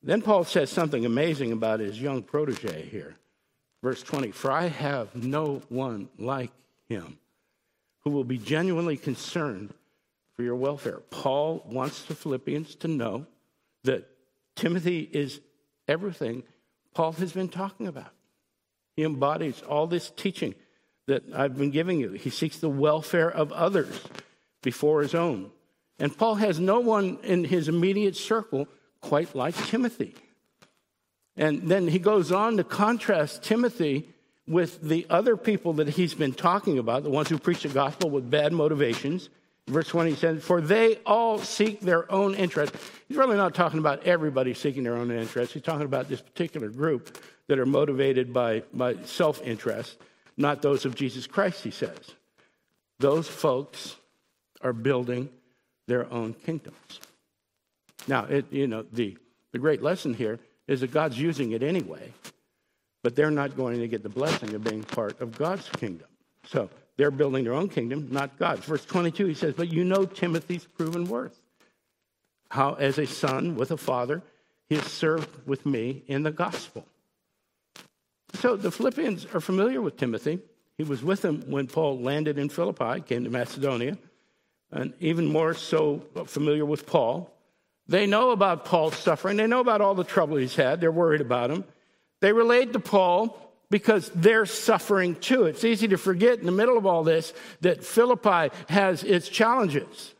Then 0.02 0.22
Paul 0.22 0.44
says 0.44 0.70
something 0.70 1.06
amazing 1.06 1.52
about 1.52 1.80
his 1.80 2.00
young 2.00 2.24
protege 2.24 2.88
here. 2.90 3.16
Verse 3.84 4.02
20 4.02 4.32
For 4.32 4.52
I 4.52 4.68
have 4.68 5.13
no 5.13 5.62
one 5.70 6.10
like 6.18 6.52
him 6.88 7.20
who 8.06 8.12
will 8.12 8.24
be 8.24 8.38
genuinely 8.38 8.98
concerned 8.98 9.74
for 10.36 10.42
your 10.42 10.56
welfare. 10.56 11.02
Paul 11.12 11.63
wants 11.70 12.04
the 12.04 12.16
Philippians 12.16 12.75
to 12.75 12.88
know 12.88 13.28
that 13.84 14.10
Timothy 14.56 15.02
is 15.02 15.42
everything 15.88 16.44
Paul 16.94 17.12
has 17.13 17.34
been 17.34 17.50
talking 17.50 17.88
about. 17.88 18.12
He 18.96 19.04
embodies 19.04 19.62
all 19.63 19.88
this 19.88 20.12
teaching 20.16 20.56
that 21.08 21.24
I've 21.36 21.58
been 21.58 21.72
giving 21.72 22.00
you. 22.00 22.12
He 22.13 22.30
seeks 22.30 22.60
the 22.60 22.70
welfare 22.70 23.30
of 23.30 23.52
others 23.52 24.02
before 24.62 25.02
his 25.02 25.13
own. 25.13 25.52
And 26.00 26.18
Paul 26.18 26.36
has 26.36 26.60
no 26.60 26.80
one 26.80 27.18
in 27.24 27.44
his 27.44 27.68
immediate 27.68 28.16
circle 28.16 28.68
quite 29.02 29.36
like 29.36 29.56
Timothy. 29.56 30.16
And 31.36 31.63
then 31.63 31.88
he 31.88 32.00
goes 32.00 32.32
on 32.32 32.58
to 32.58 32.63
contrast 32.63 33.44
Timothy 33.44 34.08
with 34.48 34.82
the 34.82 35.08
other 35.10 35.38
people 35.38 35.74
that 35.74 35.90
he's 35.90 36.13
been 36.13 36.34
talking 36.34 36.78
about, 36.78 37.04
the 37.04 37.10
ones 37.10 37.30
who 37.30 37.40
preach 37.40 37.63
the 37.63 37.70
gospel 37.70 38.10
with 38.10 38.30
bad 38.30 38.54
motivations. 38.54 39.30
Verse 39.68 39.88
20 39.88 40.12
he 40.12 40.16
says, 40.16 40.44
For 40.44 40.60
they 40.60 40.98
all 41.06 41.40
seek 41.40 41.80
their 41.80 42.12
own 42.12 42.36
interest. 42.36 42.75
He's 43.08 43.18
really 43.18 43.38
not 43.38 43.56
talking 43.56 43.80
about 43.80 44.04
everybody 44.04 44.54
seeking 44.54 44.84
their 44.84 44.98
own 44.98 45.10
interest. 45.12 45.54
He's 45.54 45.63
talking 45.63 45.86
about 45.86 46.10
this 46.10 46.22
particular 46.22 46.70
group 46.70 47.18
that 47.48 47.60
are 47.60 47.66
motivated 47.66 48.34
by, 48.34 48.63
by 48.74 48.96
self 49.04 49.42
interest, 49.42 49.98
not 50.36 50.62
those 50.62 50.86
of 50.86 50.96
Jesus 50.96 51.25
Christ, 51.28 51.63
he 51.63 51.72
says. 51.72 51.98
Those 53.00 53.28
folks 53.28 53.96
are 54.62 54.74
building 54.74 55.30
their 55.88 56.12
own 56.12 56.34
kingdoms. 56.34 57.00
Now, 58.08 58.25
it, 58.25 58.52
you 58.52 58.68
know, 58.68 58.86
the 58.92 59.18
The 59.54 59.60
great 59.60 59.82
lesson 59.82 60.13
here 60.13 60.40
is 60.67 60.82
that 60.82 60.91
God's 60.91 61.20
using 61.20 61.51
it 61.51 61.63
anyway, 61.63 62.12
but 63.03 63.15
they're 63.15 63.32
not 63.32 63.55
going 63.55 63.79
to 63.79 63.88
get 63.88 64.03
the 64.03 64.10
blessing 64.10 64.53
of 64.53 64.63
being 64.63 64.84
part 64.84 65.20
of 65.22 65.38
God's 65.38 65.67
kingdom. 65.70 66.08
So 66.46 66.70
they're 66.98 67.12
building 67.12 67.43
their 67.43 67.53
own 67.53 67.70
kingdom, 67.70 68.08
not 68.12 68.38
God's. 68.38 68.65
Verse 68.65 68.86
22, 68.86 69.25
he 69.25 69.34
says, 69.34 69.53
But 69.55 69.72
you 69.72 69.84
know 69.84 70.05
Timothy's 70.05 70.65
proven 70.65 71.05
worth. 71.05 71.39
How, 72.50 72.74
as 72.75 73.00
a 73.00 73.08
son 73.08 73.55
with 73.55 73.72
a 73.72 73.77
father, 73.77 74.22
he 74.70 74.75
has 74.75 74.86
served 74.86 75.48
with 75.48 75.65
me 75.65 76.03
in 76.08 76.24
the 76.24 76.32
gospel. 76.32 76.86
So 78.36 78.55
the 78.55 78.72
Philippians 78.72 79.27
are 79.34 79.39
familiar 79.39 79.82
with 79.82 79.98
Timothy. 79.98 80.39
He 80.77 80.84
was 80.84 81.03
with 81.03 81.22
them 81.22 81.43
when 81.48 81.67
Paul 81.67 82.00
landed 82.00 82.38
in 82.38 82.50
Philippi, 82.50 83.01
came 83.01 83.24
to 83.24 83.29
Macedonia, 83.29 83.98
and 84.72 84.93
even 85.00 85.27
more 85.27 85.53
so 85.53 86.00
familiar 86.25 86.65
with 86.65 86.86
Paul. 86.86 87.32
They 87.88 88.06
know 88.08 88.32
about 88.32 88.66
Paul's 88.66 88.98
suffering. 88.98 89.38
They 89.38 89.48
know 89.48 89.60
about 89.60 89.82
all 89.82 89.96
the 89.96 90.04
trouble 90.04 90.38
he's 90.38 90.56
had. 90.56 90.80
They're 90.80 90.92
worried 90.92 91.22
about 91.22 91.52
him. 91.52 91.66
They 92.22 92.32
relate 92.32 92.74
to 92.74 92.80
Paul 92.80 93.38
because 93.70 94.10
they're 94.16 94.46
suffering 94.46 95.16
too. 95.16 95.46
It's 95.46 95.63
easy 95.63 95.88
to 95.90 95.98
forget 95.98 96.40
in 96.40 96.46
the 96.46 96.52
middle 96.52 96.78
of 96.78 96.86
all 96.86 97.04
this 97.04 97.34
that 97.62 97.84
Philippi 97.84 98.56
has 98.70 99.04
its 99.04 99.28
challenges. 99.28 100.13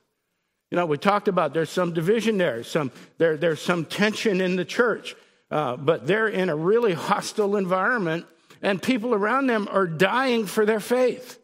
You 0.72 0.78
know, 0.78 0.88
we 0.88 0.98
talked 0.98 1.28
about 1.28 1.54
there's 1.54 1.70
some 1.70 1.94
division 1.94 2.40
there, 2.40 2.64
some, 2.64 2.92
there 3.20 3.38
there's 3.38 3.62
some 3.62 3.86
tension 3.86 4.42
in 4.42 4.56
the 4.56 4.66
church, 4.66 5.16
uh, 5.52 5.78
but 5.78 6.08
they're 6.08 6.28
in 6.28 6.50
a 6.50 6.56
really 6.56 6.94
hostile 6.94 7.56
environment, 7.56 8.26
and 8.62 8.82
people 8.82 9.14
around 9.14 9.46
them 9.46 9.68
are 9.72 9.86
dying 9.86 10.48
for 10.48 10.66
their 10.66 10.80
faith. 10.80 11.38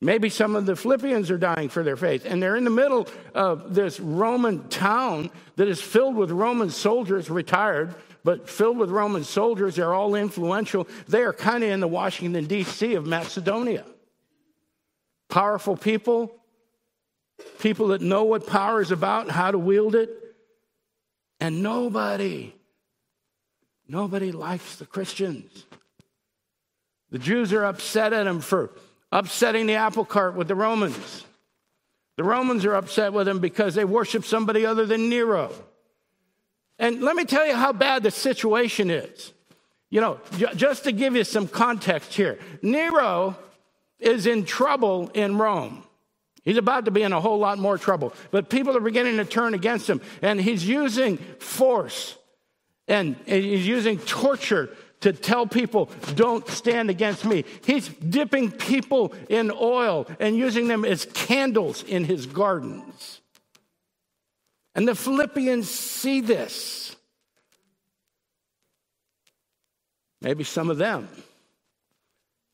Maybe 0.00 0.28
some 0.28 0.54
of 0.54 0.66
the 0.66 0.76
Philippians 0.76 1.30
are 1.30 1.38
dying 1.38 1.68
for 1.68 1.82
their 1.82 1.96
faith, 1.96 2.26
and 2.26 2.42
they're 2.42 2.56
in 2.56 2.64
the 2.64 2.70
middle 2.70 3.08
of 3.34 3.74
this 3.74 3.98
Roman 4.00 4.68
town 4.68 5.30
that 5.56 5.68
is 5.68 5.80
filled 5.80 6.16
with 6.16 6.30
Roman 6.30 6.70
soldiers 6.70 7.30
retired 7.30 7.94
but 8.24 8.48
filled 8.48 8.78
with 8.78 8.90
Roman 8.90 9.22
soldiers. 9.22 9.76
They're 9.76 9.94
all 9.94 10.14
influential. 10.14 10.88
They 11.06 11.22
are 11.22 11.32
kind 11.32 11.62
of 11.62 11.70
in 11.70 11.80
the 11.80 11.88
Washington, 11.88 12.46
D.C. 12.46 12.94
of 12.94 13.06
Macedonia. 13.06 13.84
Powerful 15.28 15.76
people, 15.76 16.34
people 17.58 17.88
that 17.88 18.00
know 18.00 18.24
what 18.24 18.46
power 18.46 18.80
is 18.80 18.90
about, 18.90 19.30
how 19.30 19.50
to 19.50 19.58
wield 19.58 19.94
it. 19.94 20.10
And 21.38 21.62
nobody, 21.62 22.54
nobody 23.86 24.32
likes 24.32 24.76
the 24.76 24.86
Christians. 24.86 25.66
The 27.10 27.18
Jews 27.18 27.52
are 27.52 27.64
upset 27.64 28.14
at 28.14 28.24
them 28.24 28.40
for 28.40 28.70
upsetting 29.14 29.66
the 29.66 29.74
apple 29.74 30.04
cart 30.04 30.34
with 30.34 30.48
the 30.48 30.54
Romans. 30.54 31.24
The 32.16 32.24
Romans 32.24 32.64
are 32.64 32.74
upset 32.74 33.12
with 33.12 33.26
them 33.26 33.38
because 33.38 33.74
they 33.74 33.84
worship 33.84 34.24
somebody 34.24 34.66
other 34.66 34.84
than 34.84 35.08
Nero. 35.08 35.52
And 36.78 37.00
let 37.00 37.14
me 37.14 37.24
tell 37.24 37.46
you 37.46 37.54
how 37.54 37.72
bad 37.72 38.02
the 38.02 38.10
situation 38.10 38.90
is. 38.90 39.32
You 39.88 40.00
know, 40.00 40.20
just 40.56 40.84
to 40.84 40.92
give 40.92 41.14
you 41.14 41.22
some 41.22 41.46
context 41.46 42.12
here, 42.12 42.38
Nero 42.60 43.36
is 44.00 44.26
in 44.26 44.44
trouble 44.44 45.10
in 45.14 45.38
Rome. 45.38 45.84
He's 46.42 46.56
about 46.56 46.84
to 46.86 46.90
be 46.90 47.02
in 47.02 47.12
a 47.12 47.20
whole 47.20 47.38
lot 47.38 47.58
more 47.58 47.78
trouble. 47.78 48.12
But 48.32 48.50
people 48.50 48.76
are 48.76 48.80
beginning 48.80 49.16
to 49.18 49.24
turn 49.24 49.54
against 49.54 49.88
him. 49.88 50.00
And 50.20 50.40
he's 50.40 50.66
using 50.66 51.18
force 51.38 52.18
and 52.86 53.16
he's 53.24 53.66
using 53.66 53.98
torture 53.98 54.76
to 55.04 55.12
tell 55.12 55.46
people, 55.46 55.90
don't 56.14 56.48
stand 56.48 56.88
against 56.88 57.26
me. 57.26 57.44
He's 57.66 57.88
dipping 57.88 58.50
people 58.50 59.12
in 59.28 59.52
oil 59.52 60.06
and 60.18 60.34
using 60.34 60.66
them 60.66 60.82
as 60.82 61.04
candles 61.12 61.82
in 61.82 62.04
his 62.04 62.24
gardens. 62.24 63.20
And 64.74 64.88
the 64.88 64.94
Philippians 64.94 65.68
see 65.68 66.22
this. 66.22 66.96
Maybe 70.22 70.42
some 70.42 70.70
of 70.70 70.78
them 70.78 71.06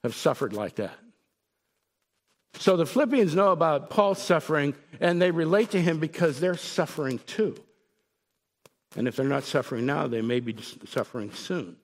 have 0.03 0.17
suffered 0.17 0.53
like 0.53 0.75
that. 0.75 0.99
So 2.55 2.77
the 2.77 2.85
Philippians 2.85 3.33
know 3.33 3.53
about 3.53 3.91
Paul's 3.91 4.21
suffering 4.21 4.75
and 4.99 5.23
they 5.23 5.31
relate 5.31 5.71
to 5.71 5.81
him 5.81 6.01
because 6.01 6.41
they're 6.41 6.57
suffering 6.57 7.21
too. 7.27 7.55
And 8.97 9.07
if 9.07 9.15
they're 9.15 9.25
not 9.25 9.45
suffering 9.45 9.87
now, 9.87 10.09
they 10.09 10.21
may 10.21 10.41
be 10.41 10.57
suffering 10.85 11.33
soon. 11.33 11.77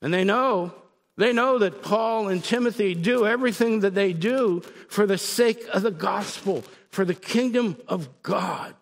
And 0.00 0.14
they 0.14 0.24
know, 0.24 0.72
they 1.16 1.32
know 1.32 1.58
that 1.58 1.82
Paul 1.82 2.28
and 2.28 2.42
Timothy 2.42 2.94
do 2.94 3.26
everything 3.26 3.80
that 3.80 3.94
they 3.94 4.12
do 4.12 4.60
for 4.88 5.06
the 5.06 5.18
sake 5.18 5.66
of 5.72 5.82
the 5.82 5.90
gospel, 5.90 6.64
for 6.90 7.04
the 7.04 7.14
kingdom 7.14 7.76
of 7.88 8.22
God. 8.22 8.74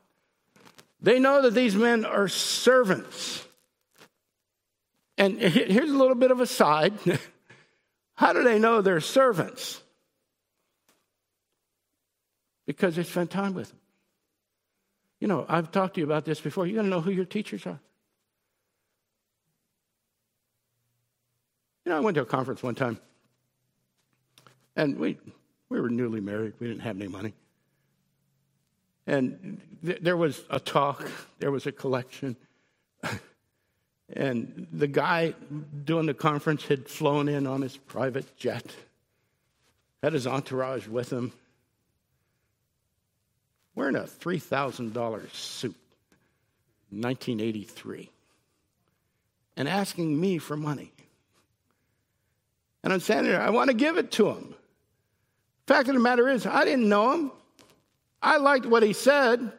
They 1.00 1.18
know 1.18 1.42
that 1.42 1.54
these 1.54 1.75
men 1.75 2.04
are 2.04 2.28
servants. 2.28 3.44
And 5.18 5.38
here's 5.38 5.90
a 5.90 5.96
little 5.96 6.14
bit 6.14 6.30
of 6.30 6.40
a 6.40 6.46
side. 6.46 6.92
How 8.14 8.32
do 8.32 8.42
they 8.42 8.58
know 8.58 8.82
they're 8.82 9.00
servants? 9.00 9.80
Because 12.66 12.96
they 12.96 13.04
spent 13.04 13.30
time 13.30 13.54
with 13.54 13.68
them. 13.68 13.78
You 15.20 15.28
know, 15.28 15.46
I've 15.49 15.70
talked 15.70 15.94
to 15.94 16.00
you 16.00 16.06
about 16.06 16.25
this 16.25 16.40
before. 16.40 16.66
You 16.66 16.76
got 16.76 16.82
to 16.82 16.88
know 16.88 17.00
who 17.00 17.11
your 17.11 17.25
teachers 17.25 17.66
are. 17.66 17.80
You 21.86 21.92
know, 21.92 21.98
I 21.98 22.00
went 22.00 22.16
to 22.16 22.22
a 22.22 22.26
conference 22.26 22.64
one 22.64 22.74
time, 22.74 22.98
and 24.74 24.98
we, 24.98 25.18
we 25.68 25.80
were 25.80 25.88
newly 25.88 26.20
married. 26.20 26.54
We 26.58 26.66
didn't 26.66 26.80
have 26.80 26.96
any 26.96 27.06
money. 27.06 27.32
And 29.06 29.60
th- 29.84 30.00
there 30.02 30.16
was 30.16 30.42
a 30.50 30.58
talk, 30.58 31.08
there 31.38 31.52
was 31.52 31.64
a 31.68 31.70
collection. 31.70 32.34
and 34.12 34.66
the 34.72 34.88
guy 34.88 35.34
doing 35.84 36.06
the 36.06 36.14
conference 36.14 36.64
had 36.66 36.88
flown 36.88 37.28
in 37.28 37.46
on 37.46 37.62
his 37.62 37.76
private 37.76 38.36
jet, 38.36 38.74
had 40.02 40.12
his 40.12 40.26
entourage 40.26 40.88
with 40.88 41.12
him, 41.12 41.32
wearing 43.76 43.94
a 43.94 44.00
$3,000 44.00 45.32
suit, 45.32 45.76
1983, 46.90 48.10
and 49.56 49.68
asking 49.68 50.20
me 50.20 50.38
for 50.38 50.56
money. 50.56 50.90
And 52.86 52.92
I'm 52.92 53.00
standing 53.00 53.32
there, 53.32 53.42
I 53.42 53.50
want 53.50 53.66
to 53.66 53.74
give 53.74 53.96
it 53.96 54.12
to 54.12 54.28
him. 54.28 54.54
Fact 55.66 55.88
of 55.88 55.94
the 55.94 56.00
matter 56.00 56.28
is, 56.28 56.46
I 56.46 56.64
didn't 56.64 56.88
know 56.88 57.14
him. 57.14 57.32
I 58.22 58.36
liked 58.36 58.64
what 58.64 58.84
he 58.84 58.92
said, 58.92 59.50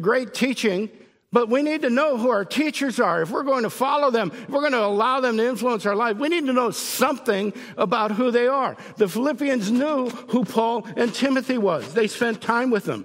great 0.00 0.34
teaching, 0.34 0.88
but 1.32 1.48
we 1.48 1.62
need 1.62 1.82
to 1.82 1.90
know 1.90 2.16
who 2.16 2.30
our 2.30 2.44
teachers 2.44 3.00
are. 3.00 3.22
If 3.22 3.32
we're 3.32 3.42
going 3.42 3.64
to 3.64 3.70
follow 3.70 4.12
them, 4.12 4.30
if 4.30 4.48
we're 4.48 4.60
going 4.60 4.70
to 4.74 4.84
allow 4.84 5.18
them 5.18 5.36
to 5.38 5.48
influence 5.48 5.84
our 5.84 5.96
life, 5.96 6.18
we 6.18 6.28
need 6.28 6.46
to 6.46 6.52
know 6.52 6.70
something 6.70 7.52
about 7.76 8.12
who 8.12 8.30
they 8.30 8.46
are. 8.46 8.76
The 8.98 9.08
Philippians 9.08 9.72
knew 9.72 10.08
who 10.08 10.44
Paul 10.44 10.86
and 10.96 11.12
Timothy 11.12 11.58
was. 11.58 11.92
They 11.92 12.06
spent 12.06 12.40
time 12.40 12.70
with 12.70 12.84
them. 12.84 13.04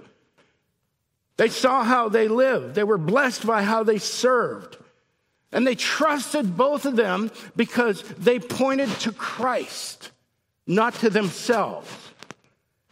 They 1.38 1.48
saw 1.48 1.82
how 1.82 2.08
they 2.08 2.28
lived. 2.28 2.76
They 2.76 2.84
were 2.84 2.98
blessed 2.98 3.44
by 3.44 3.64
how 3.64 3.82
they 3.82 3.98
served. 3.98 4.76
And 5.56 5.66
they 5.66 5.74
trusted 5.74 6.54
both 6.54 6.84
of 6.84 6.96
them 6.96 7.30
because 7.56 8.02
they 8.18 8.38
pointed 8.38 8.90
to 9.00 9.10
Christ, 9.10 10.10
not 10.66 10.92
to 10.96 11.08
themselves. 11.08 11.90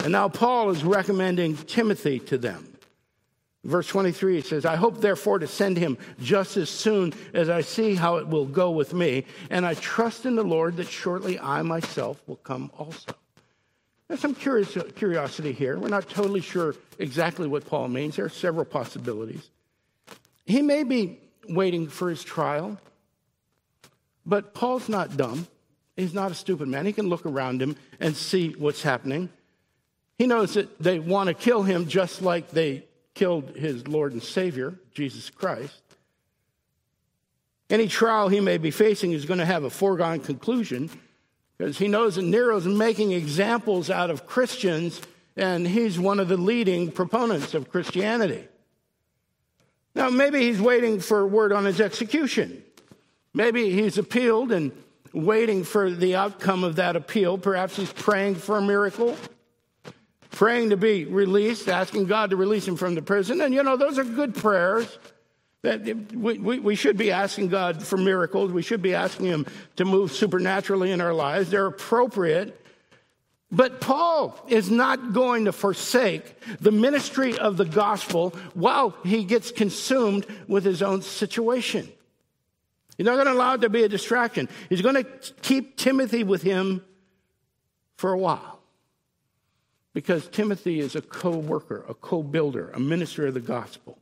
And 0.01 0.13
now 0.13 0.31
Paul 0.31 0.71
is 0.71 0.83
recommending 0.83 1.59
Timothy 1.59 2.21
to 2.21 2.39
them. 2.39 2.75
Verse 3.65 3.87
23, 3.89 4.39
it 4.39 4.47
says, 4.47 4.65
I 4.65 4.77
hope 4.77 5.03
therefore 5.03 5.41
to 5.41 5.47
send 5.47 5.77
him 5.77 5.99
just 6.23 6.57
as 6.57 6.71
soon 6.71 7.13
as 7.35 7.51
I 7.51 7.61
see 7.61 7.97
how 7.97 8.17
it 8.17 8.29
will 8.29 8.47
go 8.47 8.71
with 8.71 8.95
me, 8.95 9.27
and 9.51 9.67
I 9.67 9.75
trust 9.75 10.25
in 10.25 10.35
the 10.35 10.43
Lord 10.43 10.79
that 10.79 10.89
shortly 10.89 11.39
I 11.39 11.61
myself 11.61 12.23
will 12.27 12.37
come 12.37 12.71
also. 12.79 13.13
There's 14.09 14.21
some 14.21 14.35
curious, 14.35 14.75
curiosity 14.97 15.53
here. 15.53 15.79
We're 15.79 15.89
not 15.89 16.09
totally 16.09 16.41
sure 16.41 16.77
exactly 16.99 17.47
what 17.47 17.67
Paul 17.67 17.89
means. 17.89 18.17
There 18.17 18.25
are 18.25 18.31
several 18.31 18.65
possibilities. 18.65 19.51
He 20.47 20.63
may 20.63 20.83
be 20.85 21.19
waiting 21.49 21.89
for 21.89 22.11
his 22.11 22.23
trial. 22.23 22.79
But 24.27 24.55
Paul's 24.55 24.89
not 24.89 25.17
dumb. 25.17 25.47
He's 25.97 26.15
not 26.15 26.31
a 26.31 26.35
stupid 26.35 26.69
man. 26.69 26.87
He 26.87 26.93
can 26.93 27.09
look 27.09 27.27
around 27.27 27.63
him 27.63 27.77
and 28.01 28.17
see 28.17 28.51
what's 28.51 28.83
happening. 28.83 29.29
He 30.19 30.27
knows 30.27 30.55
that 30.55 30.79
they 30.81 30.99
want 30.99 31.29
to 31.29 31.35
kill 31.35 31.63
him 31.63 31.89
just 31.89 32.23
like 32.23 32.51
they 32.51 32.87
killed 33.15 33.57
his 33.57 33.87
Lord 33.87 34.13
and 34.13 34.23
Savior, 34.23 34.75
Jesus 34.93 35.31
Christ. 35.31 35.81
Any 37.71 37.89
trial 37.89 38.29
he 38.29 38.41
may 38.41 38.59
be 38.59 38.71
facing 38.71 39.13
is 39.13 39.25
going 39.25 39.41
to 39.41 39.47
have 39.47 39.65
a 39.65 39.71
foregone 39.71 40.21
conclusion 40.21 40.91
because 41.57 41.79
he 41.79 41.89
knows 41.89 42.17
that 42.17 42.23
Nero's 42.23 42.67
making 42.67 43.13
examples 43.13 43.91
out 43.91 44.11
of 44.11 44.27
Christians 44.27 45.01
and 45.37 45.67
he's 45.67 45.99
one 45.99 46.21
of 46.21 46.29
the 46.29 46.37
leading 46.37 46.93
proponents 46.93 47.55
of 47.55 47.71
Christianity. 47.71 48.47
Now, 49.95 50.11
maybe 50.11 50.41
he's 50.41 50.61
waiting 50.61 51.01
for 51.01 51.27
word 51.27 51.53
on 51.53 51.65
his 51.65 51.81
execution. 51.81 52.63
Maybe 53.33 53.71
he's 53.71 53.99
appealed 53.99 54.53
and 54.53 54.73
waiting 55.13 55.65
for 55.65 55.91
the 55.91 56.17
outcome 56.17 56.65
of 56.65 56.77
that 56.77 56.97
appeal. 56.97 57.39
Perhaps 57.39 57.77
he's 57.77 57.93
praying 57.93 58.37
for 58.37 58.59
a 58.59 58.63
miracle, 58.63 59.17
praying 60.31 60.71
to 60.71 60.77
be 60.77 61.05
released, 61.05 61.69
asking 61.69 62.07
God 62.07 62.31
to 62.31 62.37
release 62.37 62.67
him 62.67 62.77
from 62.77 62.95
the 62.95 63.03
prison. 63.03 63.41
And, 63.41 63.55
you 63.55 63.63
know, 63.63 63.77
those 63.77 63.99
are 63.99 64.05
good 64.05 64.35
prayers. 64.35 64.99
That 65.65 65.83
we, 66.13 66.39
we, 66.39 66.59
we 66.59 66.75
should 66.75 66.99
be 66.99 67.11
asking 67.11 67.49
God 67.49 67.83
for 67.83 67.97
miracles. 67.97 68.53
We 68.53 68.61
should 68.61 68.83
be 68.83 68.95
asking 68.95 69.27
Him 69.27 69.47
to 69.77 69.87
move 69.87 70.13
supernaturally 70.13 70.91
in 70.91 71.01
our 71.01 71.15
lives. 71.15 71.49
They're 71.49 71.65
appropriate. 71.65 72.64
But 73.51 73.81
Paul 73.81 74.37
is 74.49 74.71
not 74.71 75.13
going 75.13 75.45
to 75.45 75.53
forsake 75.53 76.35
the 76.61 76.73
ministry 76.73 77.39
of 77.39 77.57
the 77.57 77.65
gospel 77.65 78.31
while 78.55 78.97
he 79.05 79.25
gets 79.25 79.53
consumed 79.53 80.27
with 80.49 80.65
his 80.65 80.83
own 80.83 81.03
situation. 81.03 81.89
He's 82.97 83.07
not 83.07 83.15
going 83.15 83.27
to 83.27 83.33
allow 83.33 83.55
it 83.55 83.61
to 83.63 83.69
be 83.69 83.83
a 83.83 83.89
distraction. 83.89 84.49
He's 84.69 84.83
going 84.83 84.97
to 84.97 85.05
keep 85.43 85.77
Timothy 85.77 86.25
with 86.25 86.43
him 86.43 86.85
for 87.97 88.13
a 88.13 88.19
while. 88.19 88.61
Because 89.93 90.27
Timothy 90.29 90.81
is 90.81 90.97
a 90.97 91.01
co 91.01 91.31
worker, 91.31 91.85
a 91.89 91.95
co 91.95 92.23
builder, 92.23 92.71
a 92.71 92.81
minister 92.81 93.27
of 93.27 93.35
the 93.35 93.41
gospel. 93.41 93.99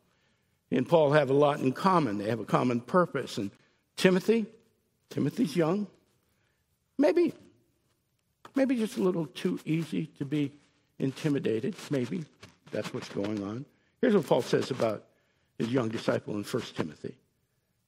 and 0.71 0.89
Paul 0.89 1.13
have 1.13 1.29
a 1.29 1.35
lot 1.35 1.61
in 1.61 1.73
common. 1.73 2.17
They 2.17 2.31
have 2.31 2.41
a 2.41 2.47
common 2.47 2.81
purpose. 2.81 3.37
And 3.37 3.51
Timothy, 3.97 4.47
Timothy's 5.11 5.55
young. 5.55 5.87
Maybe, 6.97 7.35
maybe 8.55 8.77
just 8.77 8.97
a 8.97 9.03
little 9.03 9.27
too 9.27 9.59
easy 9.65 10.07
to 10.19 10.25
be 10.25 10.53
intimidated. 10.99 11.75
Maybe 11.91 12.25
that's 12.71 12.93
what's 12.93 13.09
going 13.09 13.43
on. 13.43 13.65
Here's 14.01 14.15
what 14.15 14.27
Paul 14.27 14.43
says 14.43 14.71
about 14.71 15.05
his 15.59 15.69
young 15.69 15.89
disciple 15.89 16.35
in 16.35 16.45
1 16.45 16.63
Timothy. 16.75 17.15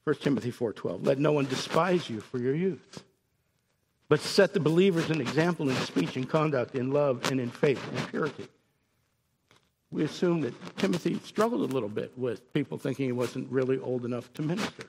1 0.05 0.17
Timothy 0.17 0.51
4:12. 0.51 1.07
Let 1.07 1.19
no 1.19 1.33
one 1.33 1.47
despise 1.47 2.09
you 2.11 2.21
for 2.21 2.39
your 2.39 2.55
youth 2.55 3.03
but 4.09 4.21
set 4.21 4.53
the 4.53 4.61
believers 4.61 5.11
an 5.11 5.21
example 5.21 5.69
in 5.69 5.77
speech 5.77 6.17
and 6.17 6.29
conduct, 6.29 6.75
in 6.75 6.93
love 6.93 7.31
and 7.31 7.41
in 7.41 7.51
faith 7.51 7.83
and 7.97 8.09
purity. 8.09 8.47
We 9.91 10.05
assume 10.05 10.43
that 10.43 10.55
Timothy 10.77 11.19
struggled 11.25 11.71
a 11.71 11.73
little 11.73 11.89
bit 11.89 12.17
with 12.17 12.53
people 12.53 12.79
thinking 12.79 13.07
he 13.07 13.13
wasn't 13.13 13.51
really 13.51 13.79
old 13.79 14.05
enough 14.05 14.33
to 14.35 14.43
minister. 14.43 14.85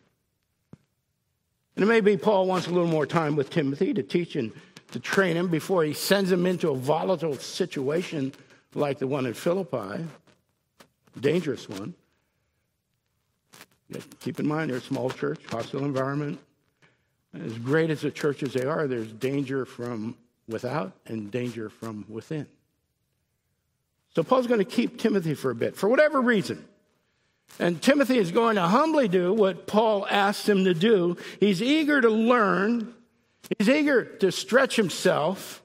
And 1.76 1.84
it 1.84 1.88
may 1.88 2.02
be 2.02 2.18
Paul 2.18 2.48
wants 2.48 2.68
a 2.68 2.72
little 2.72 2.88
more 2.88 3.06
time 3.06 3.36
with 3.36 3.50
Timothy 3.50 3.94
to 3.94 4.04
teach 4.04 4.36
and 4.36 4.52
to 4.96 5.02
train 5.02 5.36
him 5.36 5.50
before 5.50 5.84
he 5.84 5.92
sends 5.92 6.32
him 6.32 6.46
into 6.46 6.70
a 6.70 6.74
volatile 6.74 7.36
situation 7.36 8.32
like 8.74 8.98
the 8.98 9.06
one 9.06 9.26
in 9.26 9.34
Philippi, 9.34 10.06
dangerous 11.20 11.68
one. 11.68 11.94
Keep 14.22 14.40
in 14.40 14.48
mind, 14.48 14.70
they're 14.70 14.78
a 14.78 14.82
small 14.82 15.10
church, 15.10 15.42
hostile 15.50 15.84
environment, 15.84 16.40
as 17.44 17.58
great 17.58 17.90
as 17.90 18.00
the 18.00 18.10
churches 18.10 18.54
they 18.54 18.64
are, 18.64 18.88
there's 18.88 19.12
danger 19.12 19.66
from 19.66 20.16
without 20.48 20.94
and 21.08 21.30
danger 21.30 21.70
from 21.70 22.06
within. 22.08 22.48
So 24.16 24.24
Paul's 24.24 24.48
going 24.48 24.60
to 24.60 24.66
keep 24.66 24.98
Timothy 24.98 25.34
for 25.34 25.52
a 25.52 25.56
bit, 25.56 25.76
for 25.76 25.90
whatever 25.90 26.22
reason. 26.22 26.64
And 27.60 27.82
Timothy 27.82 28.18
is 28.18 28.32
going 28.32 28.56
to 28.56 28.62
humbly 28.62 29.10
do 29.10 29.34
what 29.34 29.68
Paul 29.68 30.08
asked 30.10 30.48
him 30.48 30.64
to 30.64 30.74
do. 30.74 31.18
He's 31.42 31.62
eager 31.62 32.00
to 32.00 32.10
learn, 32.10 32.94
he's 33.58 33.70
eager 33.70 34.04
to 34.04 34.32
stretch 34.32 34.76
himself, 34.76 35.62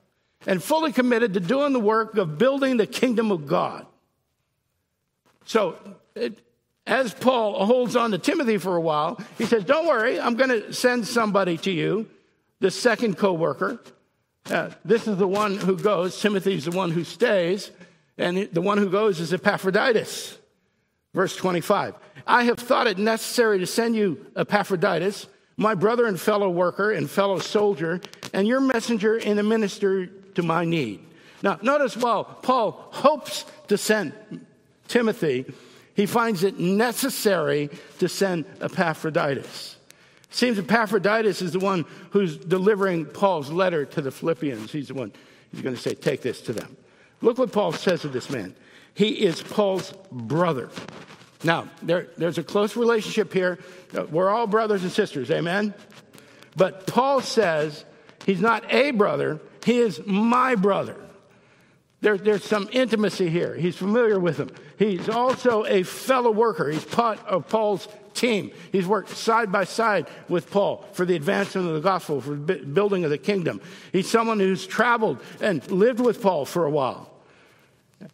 and 0.47 0.63
fully 0.63 0.93
committed 0.93 1.35
to 1.35 1.41
doing 1.41 1.73
the 1.73 1.81
work 1.81 2.17
of 2.17 2.39
building 2.39 2.77
the 2.77 2.87
kingdom 2.87 3.31
of 3.31 3.47
God. 3.47 3.87
So 5.45 5.77
it, 6.15 6.41
as 6.87 7.13
Paul 7.13 7.67
holds 7.67 7.95
on 7.97 8.13
to 8.13 8.19
Timothy 8.19 8.57
for 8.59 8.77
a 8.77 8.81
while, 8.81 9.21
he 9.37 9.45
says, 9.45 9.65
Don't 9.65 9.87
worry, 9.87 10.19
I'm 10.19 10.35
going 10.35 10.51
to 10.51 10.73
send 10.73 11.07
somebody 11.07 11.57
to 11.59 11.71
you, 11.71 12.09
the 12.61 12.71
second 12.71 13.19
co 13.19 13.33
worker. 13.33 13.81
Uh, 14.51 14.71
this 14.85 15.07
is 15.07 15.17
the 15.19 15.29
one 15.29 15.59
who 15.59 15.77
goes. 15.77 16.21
Timothy's 16.21 16.65
the 16.65 16.71
one 16.71 16.91
who 16.91 17.05
stays. 17.05 17.71
And 18.17 18.49
the 18.53 18.61
one 18.61 18.79
who 18.79 18.91
goes 18.91 19.21
is 19.21 19.33
Epaphroditus. 19.33 20.37
Verse 21.15 21.35
25 21.37 21.95
I 22.27 22.45
have 22.45 22.59
thought 22.59 22.87
it 22.87 22.99
necessary 22.99 23.59
to 23.59 23.67
send 23.67 23.97
you 23.97 24.27
Epaphroditus, 24.37 25.27
my 25.61 25.75
brother 25.75 26.07
and 26.07 26.19
fellow 26.19 26.49
worker 26.49 26.91
and 26.91 27.09
fellow 27.09 27.39
soldier, 27.39 28.01
and 28.33 28.49
your 28.49 28.61
messenger 28.61 29.17
and 29.17 29.39
a 29.39 29.43
minister 29.43 30.07
to 30.07 30.43
my 30.43 30.65
need. 30.65 31.01
Now, 31.43 31.59
notice 31.61 31.99
while 31.99 32.25
Paul 32.25 32.89
hopes 32.91 33.45
to 33.69 33.77
send 33.77 34.15
Timothy, 34.89 35.45
he 35.95 36.07
finds 36.07 36.45
it 36.45 36.59
necessary 36.59 37.69
to 37.99 38.09
send 38.09 38.47
Epaphroditus. 38.63 39.77
It 40.31 40.35
seems 40.35 40.59
Epaphroditus 40.59 41.43
is 41.43 41.53
the 41.53 41.59
one 41.59 41.85
who's 42.09 42.39
delivering 42.39 43.05
Paul's 43.05 43.51
letter 43.51 43.85
to 43.85 44.01
the 44.01 44.11
Philippians. 44.11 44.73
He's 44.73 44.89
the 44.89 44.95
one 44.95 45.13
he's 45.53 45.61
going 45.61 45.77
to 45.77 45.81
say, 45.81 45.93
Take 45.93 46.23
this 46.23 46.41
to 46.43 46.55
them. 46.55 46.75
Look 47.21 47.37
what 47.37 47.53
Paul 47.53 47.73
says 47.73 48.07
of 48.07 48.15
this 48.15 48.31
man. 48.31 48.55
He 48.95 49.11
is 49.11 49.43
Paul's 49.43 49.93
brother. 50.11 50.71
Now, 51.43 51.69
there, 51.83 52.09
there's 52.17 52.39
a 52.39 52.43
close 52.43 52.77
relationship 52.77 53.33
here. 53.33 53.59
We're 54.11 54.29
all 54.31 54.47
brothers 54.47 54.83
and 54.83 54.93
sisters, 54.93 55.31
amen? 55.31 55.75
But 56.57 56.87
Paul 56.87 57.21
says 57.23 57.85
he's 58.27 58.41
not 58.41 58.65
a 58.73 58.91
brother, 58.91 59.41
he 59.65 59.79
is 59.79 60.01
my 60.05 60.55
brother. 60.55 60.97
There, 62.03 62.17
there's 62.17 62.45
some 62.45 62.69
intimacy 62.73 63.29
here. 63.29 63.55
He's 63.55 63.77
familiar 63.77 64.19
with 64.19 64.39
him. 64.39 64.51
He's 64.79 65.11
also 65.11 65.67
a 65.67 65.83
fellow 65.83 66.31
worker. 66.31 66.71
He's 66.71 66.85
part 66.85 67.25
of 67.27 67.47
Paul's 67.49 67.89
team. 68.15 68.53
He's 68.73 68.87
worked 68.87 69.11
side 69.11 69.53
by 69.53 69.65
side 69.65 70.09
with 70.29 70.51
Paul 70.51 70.87
for 70.93 71.05
the 71.05 71.15
advancement 71.15 71.69
of 71.69 71.75
the 71.75 71.81
gospel, 71.81 72.23
for 72.23 72.35
the 72.35 72.57
building 72.57 73.05
of 73.05 73.11
the 73.11 73.19
kingdom. 73.19 73.61
He's 73.93 74.11
someone 74.11 74.41
who's 74.41 74.67
traveled 74.67 75.21
and 75.43 75.69
lived 75.71 76.01
with 76.01 76.23
Paul 76.23 76.47
for 76.47 76.65
a 76.65 76.71
while. 76.71 77.11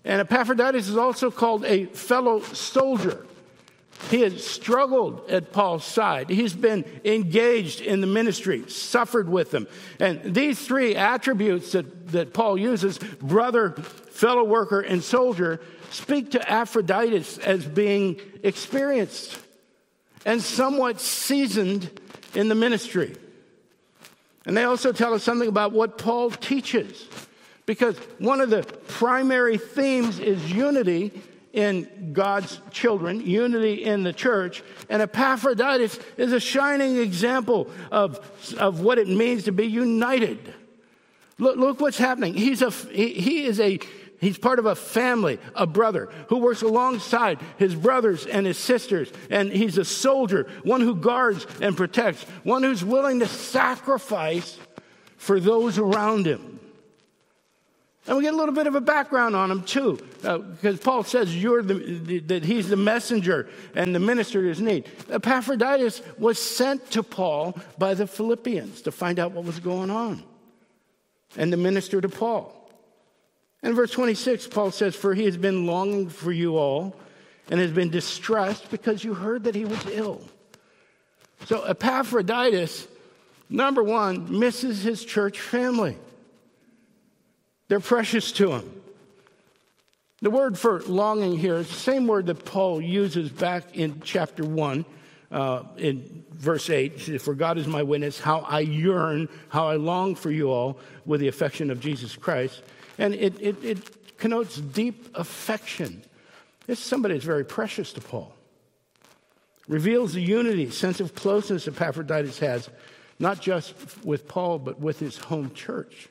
And 0.05 0.21
Epaphroditus 0.21 0.89
is 0.89 0.97
also 0.97 1.31
called 1.31 1.65
a 1.65 1.87
fellow 1.87 2.41
soldier. 2.41 3.27
He 4.11 4.21
has 4.21 4.47
struggled 4.47 5.29
at 5.31 5.53
Paul's 5.53 5.85
side. 5.85 6.29
He's 6.29 6.55
been 6.55 6.85
engaged 7.05 7.81
in 7.81 8.01
the 8.01 8.07
ministry, 8.07 8.69
suffered 8.69 9.29
with 9.29 9.51
them. 9.51 9.67
And 9.99 10.35
these 10.35 10.65
three 10.65 10.95
attributes 10.95 11.73
that, 11.73 12.09
that 12.09 12.35
Paul 12.35 12.59
uses 12.59 12.99
brother, 12.99 13.73
fellow 13.73 14.45
worker, 14.45 14.81
and 14.81 15.03
soldier 15.03 15.61
speak 15.91 16.33
to 16.33 16.41
Epaphroditus 16.41 17.39
as 17.39 17.65
being 17.65 18.21
experienced 18.43 19.39
and 20.25 20.43
somewhat 20.43 21.01
seasoned 21.01 22.01
in 22.35 22.49
the 22.49 22.55
ministry. 22.55 23.17
And 24.45 24.57
they 24.57 24.65
also 24.65 24.93
tell 24.93 25.15
us 25.15 25.23
something 25.23 25.49
about 25.49 25.73
what 25.73 25.99
Paul 25.99 26.31
teaches. 26.31 27.09
Because 27.67 27.99
one 28.19 28.41
of 28.41 28.49
the 28.49 28.63
primary 28.87 29.59
themes 29.59 30.21
is 30.21 30.51
unity 30.51 31.13
in 31.53 32.13
God's 32.13 32.61
children, 32.71 33.21
unity 33.21 33.83
in 33.85 34.03
the 34.03 34.13
church. 34.13 34.63
And 34.89 35.03
Epaphroditus 35.03 35.99
is 36.17 36.33
a 36.33 36.39
shining 36.39 36.99
example 36.99 37.69
of, 37.91 38.21
of 38.59 38.81
what 38.81 38.99
it 38.99 39.09
means 39.09 39.45
to 39.45 39.53
be 39.53 39.67
united. 39.67 40.55
Look, 41.39 41.57
look 41.57 41.81
what's 41.81 41.99
happening. 41.99 42.35
He's 42.35 42.63
a, 42.63 42.71
he, 42.71 43.15
he 43.15 43.45
is 43.45 43.59
a, 43.59 43.81
he's 44.21 44.39
part 44.39 44.59
of 44.59 44.67
a 44.67 44.75
family, 44.75 45.39
a 45.55 45.67
brother 45.67 46.11
who 46.29 46.39
works 46.39 46.63
alongside 46.63 47.41
his 47.59 47.75
brothers 47.75 48.27
and 48.27 48.47
his 48.47 48.59
sisters. 48.59 49.11
And 49.31 49.51
he's 49.51 49.79
a 49.79 49.85
soldier, 49.85 50.47
one 50.63 50.83
who 50.83 50.95
guards 50.95 51.47
and 51.61 51.77
protects, 51.77 52.23
one 52.45 52.63
who's 52.63 52.85
willing 52.85 53.21
to 53.21 53.27
sacrifice 53.27 54.59
for 55.17 55.41
those 55.41 55.79
around 55.79 56.27
him. 56.27 56.56
And 58.07 58.17
we 58.17 58.23
get 58.23 58.35
a 58.35 58.37
little 58.37 58.55
bit 58.55 58.69
of 58.69 58.77
a 58.77 58.81
background 58.81 59.35
on 59.35 59.51
him 59.51 59.63
too, 59.63 59.99
uh, 60.23 60.39
because 60.39 60.79
Paul 60.79 61.03
says 61.03 61.37
you're 61.37 61.63
the, 61.63 61.75
the, 61.75 62.19
that 62.21 62.45
he's 62.45 62.69
the 62.69 62.77
messenger 62.77 63.49
and 63.75 63.93
the 63.95 63.99
minister 63.99 64.43
to 64.43 64.49
his 64.49 64.61
need. 64.61 64.89
Epaphroditus 65.11 66.03
was 66.17 66.41
sent 66.41 66.89
to 66.93 67.03
Paul 67.03 67.59
by 67.79 67.95
the 67.95 68.07
Philippians 68.07 68.83
to 68.83 68.93
find 68.93 69.19
out 69.19 69.33
what 69.33 69.45
was 69.45 69.59
going 69.59 69.91
on 69.91 70.23
and 71.37 71.51
to 71.51 71.57
minister 71.57 72.01
to 72.01 72.09
Paul. 72.09 72.53
And 73.63 73.75
verse 73.75 73.91
26, 73.91 74.47
Paul 74.49 74.71
says, 74.71 74.95
For 74.95 75.13
he 75.13 75.25
has 75.25 75.37
been 75.37 75.67
longing 75.67 76.09
for 76.09 76.31
you 76.31 76.57
all 76.57 76.95
and 77.51 77.59
has 77.59 77.73
been 77.73 77.91
distressed 77.91 78.71
because 78.71 79.03
you 79.03 79.15
heard 79.15 79.45
that 79.45 79.57
he 79.57 79.65
was 79.65 79.85
ill. 79.87 80.23
So 81.47 81.65
Epaphroditus, 81.65 82.87
number 83.51 83.83
one, 83.83 84.39
misses 84.39 84.83
his 84.83 85.05
church 85.05 85.41
family. 85.41 85.97
They're 87.69 87.81
precious 87.81 88.33
to 88.33 88.53
him. 88.53 88.83
The 90.23 90.31
word 90.31 90.59
for 90.59 90.81
longing 90.83 91.37
here 91.39 91.57
is 91.57 91.69
the 91.69 91.75
same 91.75 92.07
word 92.07 92.27
that 92.27 92.45
Paul 92.45 92.81
uses 92.81 93.29
back 93.31 93.77
in 93.77 94.01
chapter 94.01 94.45
1, 94.45 94.85
uh, 95.31 95.63
in 95.77 96.25
verse 96.33 96.71
8. 96.71 97.01
Says, 97.01 97.23
For 97.23 97.35
God 97.35 97.59
is 97.59 97.67
my 97.67 97.83
witness, 97.83 98.19
how 98.19 98.41
I 98.41 98.61
yearn, 98.61 99.29
how 99.51 99.69
I 99.69 99.77
long 99.77 100.15
for 100.15 100.31
you 100.31 100.51
all 100.51 100.79
with 101.05 101.21
the 101.21 101.29
affection 101.29 101.71
of 101.71 101.81
Jesus 101.81 102.17
Christ. 102.17 102.63
And 102.99 103.15
it, 103.15 103.39
it, 103.41 103.63
it 103.63 104.17
connotes 104.17 104.57
deep 104.57 105.15
affection. 105.15 106.03
This 106.67 106.79
is 106.79 106.85
somebody 106.85 107.15
that's 107.15 107.27
very 107.27 107.45
precious 107.45 107.93
to 107.93 108.01
Paul. 108.01 108.33
Reveals 109.69 110.15
the 110.15 110.23
unity, 110.23 110.71
sense 110.71 111.01
of 111.01 111.15
closeness 111.15 111.69
Epaphroditus 111.69 112.39
has, 112.39 112.71
not 113.19 113.41
just 113.41 113.75
with 114.05 114.29
Paul, 114.29 114.61
but 114.61 114.81
with 114.81 114.99
his 114.99 115.19
home 115.19 115.53
church. 115.53 116.09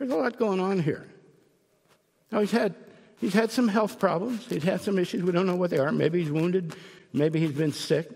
There's 0.00 0.10
a 0.10 0.16
lot 0.16 0.36
going 0.36 0.58
on 0.58 0.80
here. 0.80 1.06
Now, 2.32 2.40
he's 2.40 2.50
had, 2.50 2.74
he's 3.20 3.34
had 3.34 3.52
some 3.52 3.68
health 3.68 4.00
problems. 4.00 4.46
He's 4.46 4.64
had 4.64 4.80
some 4.80 4.98
issues. 4.98 5.22
We 5.22 5.30
don't 5.30 5.46
know 5.46 5.54
what 5.54 5.70
they 5.70 5.78
are. 5.78 5.92
Maybe 5.92 6.20
he's 6.20 6.32
wounded 6.32 6.74
Maybe 7.12 7.40
he's 7.40 7.52
been 7.52 7.72
sick. 7.72 8.08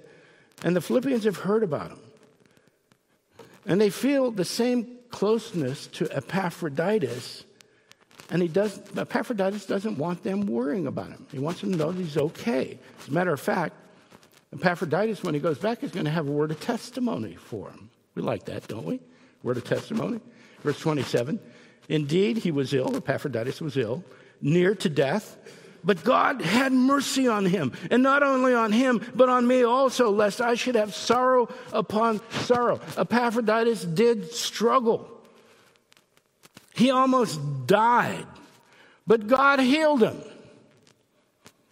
And 0.62 0.74
the 0.74 0.80
Philippians 0.80 1.24
have 1.24 1.36
heard 1.36 1.62
about 1.62 1.90
him. 1.90 2.00
And 3.66 3.80
they 3.80 3.90
feel 3.90 4.30
the 4.30 4.44
same 4.44 4.98
closeness 5.10 5.86
to 5.88 6.08
Epaphroditus. 6.10 7.44
And 8.30 8.40
he 8.40 8.48
does, 8.48 8.80
Epaphroditus 8.96 9.66
doesn't 9.66 9.98
want 9.98 10.22
them 10.22 10.46
worrying 10.46 10.86
about 10.86 11.08
him. 11.08 11.26
He 11.32 11.38
wants 11.38 11.60
them 11.60 11.72
to 11.72 11.76
know 11.76 11.92
that 11.92 12.00
he's 12.00 12.16
okay. 12.16 12.78
As 13.00 13.08
a 13.08 13.12
matter 13.12 13.32
of 13.32 13.40
fact, 13.40 13.74
Epaphroditus, 14.52 15.22
when 15.22 15.34
he 15.34 15.40
goes 15.40 15.58
back, 15.58 15.82
is 15.82 15.90
going 15.90 16.04
to 16.04 16.10
have 16.10 16.28
a 16.28 16.32
word 16.32 16.50
of 16.50 16.60
testimony 16.60 17.34
for 17.34 17.70
him. 17.70 17.90
We 18.14 18.22
like 18.22 18.44
that, 18.44 18.68
don't 18.68 18.84
we? 18.84 19.00
Word 19.42 19.56
of 19.56 19.64
testimony. 19.64 20.20
Verse 20.62 20.78
27 20.78 21.40
Indeed, 21.88 22.38
he 22.38 22.50
was 22.50 22.72
ill, 22.72 22.96
Epaphroditus 22.96 23.60
was 23.60 23.76
ill, 23.76 24.04
near 24.40 24.74
to 24.76 24.88
death. 24.88 25.36
But 25.86 26.02
God 26.02 26.40
had 26.40 26.72
mercy 26.72 27.28
on 27.28 27.44
him, 27.44 27.72
and 27.90 28.02
not 28.02 28.22
only 28.22 28.54
on 28.54 28.72
him, 28.72 29.02
but 29.14 29.28
on 29.28 29.46
me 29.46 29.64
also, 29.64 30.10
lest 30.10 30.40
I 30.40 30.54
should 30.54 30.76
have 30.76 30.94
sorrow 30.94 31.48
upon 31.72 32.22
sorrow. 32.30 32.80
Epaphroditus 32.96 33.84
did 33.84 34.32
struggle. 34.32 35.10
He 36.74 36.90
almost 36.90 37.38
died, 37.66 38.26
but 39.06 39.26
God 39.26 39.60
healed 39.60 40.02
him. 40.02 40.16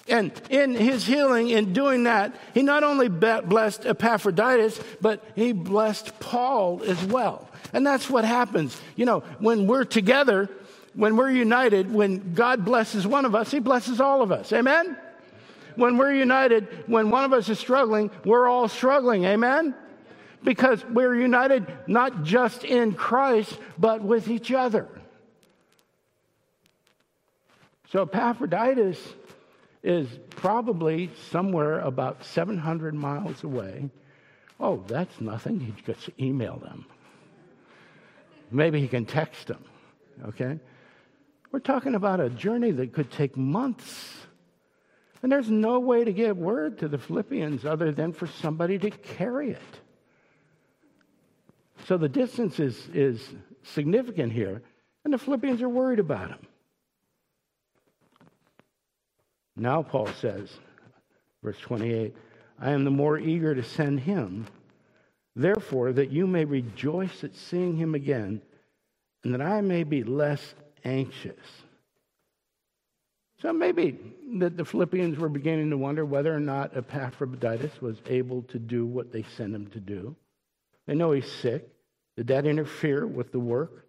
And 0.08 0.32
in 0.50 0.74
his 0.74 1.06
healing, 1.06 1.48
in 1.48 1.72
doing 1.72 2.04
that, 2.04 2.34
he 2.52 2.62
not 2.62 2.84
only 2.84 3.08
blessed 3.08 3.86
Epaphroditus, 3.86 4.78
but 5.00 5.24
he 5.34 5.52
blessed 5.52 6.20
Paul 6.20 6.82
as 6.84 7.02
well. 7.04 7.48
And 7.72 7.86
that's 7.86 8.08
what 8.10 8.24
happens. 8.24 8.80
You 8.96 9.06
know, 9.06 9.20
when 9.38 9.66
we're 9.66 9.84
together, 9.84 10.48
when 10.94 11.16
we're 11.16 11.30
united, 11.30 11.92
when 11.92 12.34
God 12.34 12.64
blesses 12.64 13.06
one 13.06 13.24
of 13.24 13.34
us, 13.34 13.50
he 13.50 13.58
blesses 13.58 14.00
all 14.00 14.22
of 14.22 14.32
us. 14.32 14.52
Amen? 14.52 14.96
When 15.76 15.96
we're 15.96 16.12
united, 16.12 16.84
when 16.86 17.10
one 17.10 17.24
of 17.24 17.32
us 17.32 17.48
is 17.48 17.58
struggling, 17.58 18.10
we're 18.24 18.46
all 18.46 18.68
struggling. 18.68 19.24
Amen? 19.24 19.74
Because 20.44 20.84
we're 20.84 21.14
united 21.14 21.66
not 21.86 22.24
just 22.24 22.64
in 22.64 22.92
Christ, 22.92 23.56
but 23.78 24.02
with 24.02 24.28
each 24.28 24.52
other. 24.52 24.88
So 27.90 28.02
Epaphroditus 28.02 28.98
is 29.82 30.08
probably 30.30 31.10
somewhere 31.30 31.80
about 31.80 32.24
700 32.24 32.94
miles 32.94 33.44
away. 33.44 33.90
Oh, 34.58 34.82
that's 34.86 35.20
nothing. 35.20 35.60
He 35.60 35.74
just 35.82 36.08
email 36.18 36.56
them. 36.58 36.86
Maybe 38.52 38.80
he 38.80 38.88
can 38.88 39.04
text 39.04 39.46
them. 39.46 39.64
Okay? 40.26 40.58
We're 41.50 41.60
talking 41.60 41.94
about 41.94 42.20
a 42.20 42.30
journey 42.30 42.70
that 42.72 42.92
could 42.92 43.10
take 43.10 43.36
months. 43.36 44.14
And 45.22 45.30
there's 45.30 45.50
no 45.50 45.78
way 45.80 46.04
to 46.04 46.12
get 46.12 46.36
word 46.36 46.78
to 46.78 46.88
the 46.88 46.98
Philippians 46.98 47.64
other 47.64 47.92
than 47.92 48.12
for 48.12 48.26
somebody 48.26 48.78
to 48.78 48.90
carry 48.90 49.50
it. 49.50 49.80
So 51.86 51.96
the 51.96 52.08
distance 52.08 52.60
is, 52.60 52.88
is 52.94 53.28
significant 53.62 54.32
here, 54.32 54.62
and 55.04 55.12
the 55.12 55.18
Philippians 55.18 55.62
are 55.62 55.68
worried 55.68 55.98
about 55.98 56.28
him. 56.28 56.46
Now, 59.56 59.82
Paul 59.82 60.06
says, 60.06 60.50
verse 61.42 61.58
28, 61.58 62.14
I 62.60 62.70
am 62.70 62.84
the 62.84 62.90
more 62.90 63.18
eager 63.18 63.54
to 63.54 63.62
send 63.62 64.00
him, 64.00 64.46
therefore, 65.34 65.92
that 65.92 66.10
you 66.10 66.26
may 66.26 66.44
rejoice 66.44 67.24
at 67.24 67.34
seeing 67.34 67.76
him 67.76 67.94
again, 67.94 68.42
and 69.24 69.34
that 69.34 69.42
I 69.42 69.60
may 69.60 69.84
be 69.84 70.02
less 70.02 70.54
anxious. 70.84 71.40
So 73.40 73.52
maybe 73.52 73.98
that 74.38 74.56
the 74.56 74.64
Philippians 74.64 75.18
were 75.18 75.28
beginning 75.28 75.70
to 75.70 75.76
wonder 75.76 76.04
whether 76.04 76.34
or 76.34 76.40
not 76.40 76.76
Epaphroditus 76.76 77.80
was 77.80 77.96
able 78.06 78.42
to 78.42 78.58
do 78.58 78.86
what 78.86 79.12
they 79.12 79.24
sent 79.36 79.54
him 79.54 79.66
to 79.68 79.80
do. 79.80 80.14
They 80.86 80.94
know 80.94 81.10
he's 81.10 81.30
sick. 81.30 81.68
Did 82.16 82.28
that 82.28 82.46
interfere 82.46 83.06
with 83.06 83.32
the 83.32 83.40
work? 83.40 83.86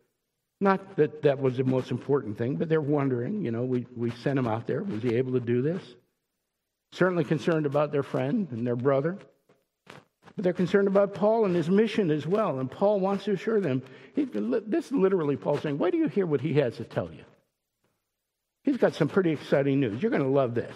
Not 0.60 0.95
that 0.95 1.21
that 1.23 1.39
was 1.39 1.58
the 1.58 1.63
most 1.63 1.91
important 1.91 2.38
thing, 2.38 2.56
but 2.56 2.69
they're 2.69 2.82
wondering, 2.82 3.43
you 3.43 3.51
know, 3.51 3.63
we, 3.63 3.86
we 3.95 4.12
sent 4.12 4.39
him 4.39 4.47
out 4.47 4.65
there. 4.65 4.82
Was 4.82 5.03
he 5.03 5.15
able 5.15 5.34
to 5.34 5.39
do 5.39 5.62
this? 5.62 5.84
Certainly 6.93 7.25
concerned 7.25 7.65
about 7.65 7.91
their 7.91 8.03
friend 8.03 8.47
and 8.51 8.65
their 8.65 8.75
brother. 8.75 9.19
But 10.35 10.43
they're 10.43 10.53
concerned 10.53 10.87
about 10.87 11.13
Paul 11.13 11.45
and 11.45 11.55
his 11.55 11.69
mission 11.69 12.09
as 12.09 12.25
well. 12.25 12.59
And 12.59 12.69
Paul 12.69 12.99
wants 12.99 13.25
to 13.25 13.33
assure 13.33 13.61
them. 13.61 13.83
He, 14.15 14.25
this 14.25 14.85
is 14.85 14.91
literally 14.91 15.35
Paul 15.35 15.59
saying, 15.59 15.77
Why 15.77 15.91
do 15.91 15.97
you 15.97 16.07
hear 16.07 16.25
what 16.25 16.41
he 16.41 16.53
has 16.55 16.77
to 16.77 16.83
tell 16.83 17.11
you? 17.11 17.23
He's 18.63 18.77
got 18.77 18.95
some 18.95 19.09
pretty 19.09 19.31
exciting 19.31 19.79
news. 19.79 20.01
You're 20.01 20.11
going 20.11 20.23
to 20.23 20.29
love 20.29 20.55
this. 20.55 20.75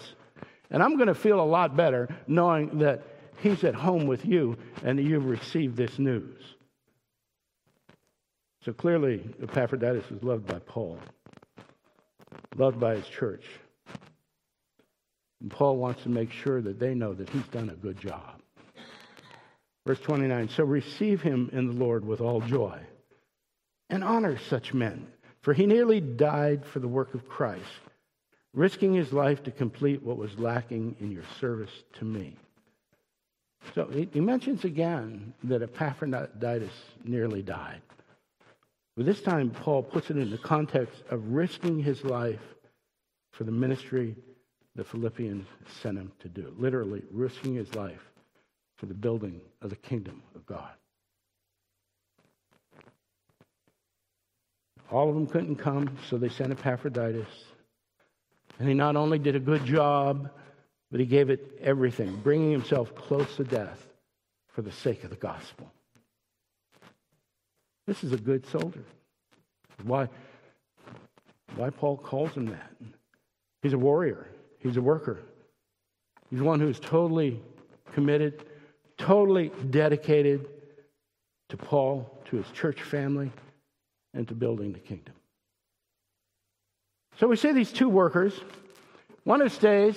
And 0.70 0.82
I'm 0.82 0.96
going 0.96 1.08
to 1.08 1.14
feel 1.14 1.40
a 1.40 1.42
lot 1.42 1.76
better 1.76 2.08
knowing 2.26 2.78
that 2.78 3.02
he's 3.38 3.64
at 3.64 3.74
home 3.74 4.06
with 4.06 4.24
you 4.24 4.56
and 4.84 4.98
that 4.98 5.02
you've 5.02 5.24
received 5.24 5.76
this 5.76 5.98
news. 5.98 6.38
So 8.64 8.72
clearly, 8.72 9.24
Epaphroditus 9.42 10.10
was 10.10 10.22
loved 10.22 10.46
by 10.46 10.58
Paul, 10.58 10.98
loved 12.56 12.78
by 12.78 12.96
his 12.96 13.08
church. 13.08 13.44
And 15.40 15.50
Paul 15.50 15.76
wants 15.76 16.02
to 16.02 16.08
make 16.08 16.32
sure 16.32 16.60
that 16.60 16.78
they 16.78 16.94
know 16.94 17.14
that 17.14 17.30
he's 17.30 17.46
done 17.46 17.70
a 17.70 17.74
good 17.74 17.98
job. 17.98 18.37
Verse 19.88 20.00
29 20.00 20.50
So 20.50 20.64
receive 20.64 21.22
him 21.22 21.48
in 21.50 21.66
the 21.66 21.72
Lord 21.72 22.04
with 22.04 22.20
all 22.20 22.42
joy 22.42 22.78
and 23.88 24.04
honor 24.04 24.36
such 24.36 24.74
men, 24.74 25.06
for 25.40 25.54
he 25.54 25.64
nearly 25.64 25.98
died 25.98 26.66
for 26.66 26.78
the 26.78 26.86
work 26.86 27.14
of 27.14 27.26
Christ, 27.26 27.64
risking 28.52 28.92
his 28.92 29.14
life 29.14 29.42
to 29.44 29.50
complete 29.50 30.02
what 30.02 30.18
was 30.18 30.38
lacking 30.38 30.96
in 31.00 31.10
your 31.10 31.22
service 31.40 31.70
to 31.94 32.04
me. 32.04 32.36
So 33.74 33.86
he, 33.86 34.20
mentions 34.20 34.62
again 34.64 35.32
that 35.44 35.62
Epaphroditus 35.62 36.74
nearly 37.02 37.40
died. 37.40 37.80
But 38.94 39.06
this 39.06 39.22
time, 39.22 39.48
Paul 39.48 39.82
puts 39.82 40.10
it 40.10 40.18
in 40.18 40.30
the 40.30 40.36
context 40.36 41.02
of 41.08 41.32
risking 41.32 41.82
his 41.82 42.04
life 42.04 42.44
for 43.32 43.44
the 43.44 43.52
ministry 43.52 44.16
the 44.74 44.84
Philippians 44.84 45.46
sent 45.80 45.96
him 45.96 46.12
to 46.20 46.28
do. 46.28 46.52
Literally, 46.58 47.04
risking 47.10 47.54
his 47.54 47.74
life 47.74 48.07
for 48.78 48.86
the 48.86 48.94
building 48.94 49.40
of 49.60 49.70
the 49.70 49.76
kingdom 49.76 50.22
of 50.34 50.46
God. 50.46 50.70
All 54.90 55.08
of 55.08 55.14
them 55.14 55.26
couldn't 55.26 55.56
come, 55.56 55.90
so 56.08 56.16
they 56.16 56.30
sent 56.30 56.52
Epaphroditus. 56.52 57.28
And 58.58 58.68
he 58.68 58.74
not 58.74 58.96
only 58.96 59.18
did 59.18 59.36
a 59.36 59.40
good 59.40 59.64
job, 59.64 60.30
but 60.90 61.00
he 61.00 61.06
gave 61.06 61.28
it 61.28 61.58
everything, 61.60 62.16
bringing 62.22 62.50
himself 62.50 62.94
close 62.94 63.36
to 63.36 63.44
death 63.44 63.86
for 64.48 64.62
the 64.62 64.72
sake 64.72 65.04
of 65.04 65.10
the 65.10 65.16
gospel. 65.16 65.70
This 67.86 68.02
is 68.02 68.12
a 68.12 68.16
good 68.16 68.46
soldier. 68.46 68.84
Why, 69.84 70.08
why 71.56 71.70
Paul 71.70 71.96
calls 71.96 72.32
him 72.32 72.46
that? 72.46 72.72
He's 73.62 73.72
a 73.72 73.78
warrior, 73.78 74.28
he's 74.60 74.76
a 74.76 74.82
worker. 74.82 75.20
He's 76.30 76.40
one 76.40 76.60
who's 76.60 76.78
totally 76.78 77.40
committed 77.92 78.44
totally 79.08 79.50
dedicated 79.70 80.46
to 81.48 81.56
Paul, 81.56 82.14
to 82.26 82.36
his 82.36 82.46
church 82.50 82.82
family, 82.82 83.32
and 84.12 84.28
to 84.28 84.34
building 84.34 84.74
the 84.74 84.78
kingdom. 84.78 85.14
So 87.18 87.26
we 87.26 87.36
see 87.36 87.52
these 87.52 87.72
two 87.72 87.88
workers 87.88 88.38
one 89.24 89.40
who 89.40 89.48
stays 89.48 89.96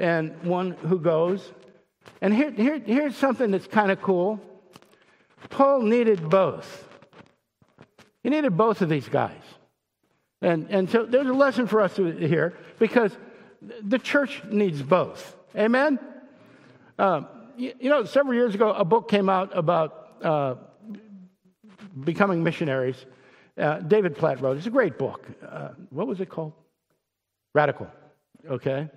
and 0.00 0.42
one 0.42 0.72
who 0.72 0.98
goes. 0.98 1.48
And 2.20 2.34
here, 2.34 2.50
here, 2.50 2.80
here's 2.80 3.14
something 3.16 3.52
that's 3.52 3.68
kind 3.68 3.92
of 3.92 4.02
cool 4.02 4.40
Paul 5.48 5.82
needed 5.82 6.28
both. 6.28 6.88
He 8.24 8.30
needed 8.30 8.56
both 8.56 8.82
of 8.82 8.88
these 8.88 9.08
guys. 9.08 9.44
And, 10.42 10.66
and 10.70 10.90
so 10.90 11.06
there's 11.06 11.28
a 11.28 11.32
lesson 11.32 11.68
for 11.68 11.80
us 11.80 11.96
here 11.96 12.54
because 12.80 13.16
the 13.80 14.00
church 14.00 14.42
needs 14.50 14.82
both. 14.82 15.36
Amen? 15.56 16.00
Um, 16.98 17.28
you 17.56 17.88
know, 17.88 18.04
several 18.04 18.34
years 18.34 18.54
ago, 18.54 18.72
a 18.72 18.84
book 18.84 19.08
came 19.08 19.28
out 19.28 19.56
about 19.56 20.08
uh, 20.22 20.54
becoming 22.04 22.42
missionaries. 22.42 23.04
Uh, 23.56 23.78
David 23.80 24.16
Platt 24.16 24.40
wrote. 24.40 24.56
It's 24.56 24.66
a 24.66 24.70
great 24.70 24.98
book. 24.98 25.26
Uh, 25.46 25.70
what 25.90 26.06
was 26.06 26.20
it 26.20 26.28
called? 26.28 26.52
Radical. 27.54 27.88
Okay. 28.48 28.88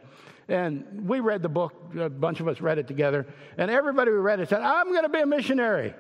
And 0.48 1.08
we 1.08 1.20
read 1.20 1.42
the 1.42 1.50
book. 1.50 1.74
A 2.00 2.10
bunch 2.10 2.40
of 2.40 2.48
us 2.48 2.62
read 2.62 2.78
it 2.78 2.88
together. 2.88 3.28
And 3.58 3.70
everybody 3.70 4.12
who 4.12 4.18
read 4.18 4.40
it 4.40 4.50
said, 4.50 4.62
"I'm 4.62 4.92
going 4.92 5.04
to 5.04 5.10
be 5.10 5.20
a 5.20 5.26
missionary." 5.26 5.94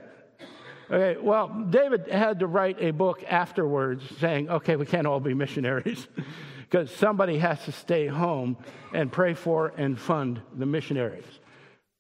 Okay. 0.89 1.20
Well, 1.22 1.67
David 1.70 2.08
had 2.08 2.39
to 2.39 2.48
write 2.48 2.82
a 2.82 2.91
book 2.91 3.24
afterwards 3.28 4.04
saying, 4.20 4.50
"Okay, 4.50 4.76
we 4.76 4.86
can't 4.86 5.06
all 5.06 5.20
be 5.20 5.34
missionaries." 5.34 6.08
because 6.70 6.91
somebody 6.91 7.38
has 7.38 7.63
to 7.63 7.72
stay 7.72 8.08
home 8.08 8.58
and 8.93 9.12
pray 9.12 9.34
for 9.34 9.74
and 9.78 10.00
fund 10.00 10.41
the 10.58 10.65
missionaries. 10.65 11.24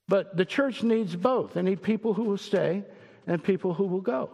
But 0.07 0.37
the 0.37 0.45
church 0.45 0.83
needs 0.83 1.15
both. 1.15 1.53
They 1.53 1.61
need 1.61 1.81
people 1.81 2.13
who 2.13 2.23
will 2.23 2.37
stay 2.37 2.83
and 3.25 3.43
people 3.43 3.73
who 3.73 3.85
will 3.85 4.01
go. 4.01 4.29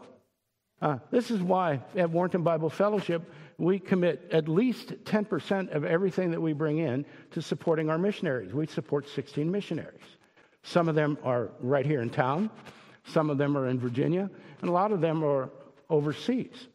Uh, 0.82 0.98
this 1.12 1.32
is 1.32 1.42
why 1.42 1.82
at 1.96 2.10
Warrenton 2.10 2.44
Bible 2.44 2.70
Fellowship, 2.70 3.24
we 3.58 3.80
commit 3.80 4.30
at 4.32 4.50
least 4.50 4.90
10% 5.06 5.74
of 5.74 5.86
everything 5.86 6.32
that 6.32 6.42
we 6.42 6.54
bring 6.54 6.80
in 6.80 7.06
to 7.32 7.42
supporting 7.42 7.90
our 7.90 7.98
missionaries. 7.98 8.54
We 8.54 8.68
support 8.68 9.08
16 9.08 9.50
missionaries. 9.50 10.02
Some 10.64 10.90
of 10.90 10.96
them 10.96 11.18
are 11.24 11.52
right 11.60 11.86
here 11.86 12.02
in 12.02 12.10
town, 12.10 12.50
some 13.06 13.30
of 13.30 13.38
them 13.38 13.58
are 13.58 13.68
in 13.68 13.80
Virginia, 13.80 14.30
and 14.62 14.70
a 14.70 14.74
lot 14.74 14.92
of 14.92 15.02
them 15.02 15.24
are 15.24 15.50
overseas 15.90 16.68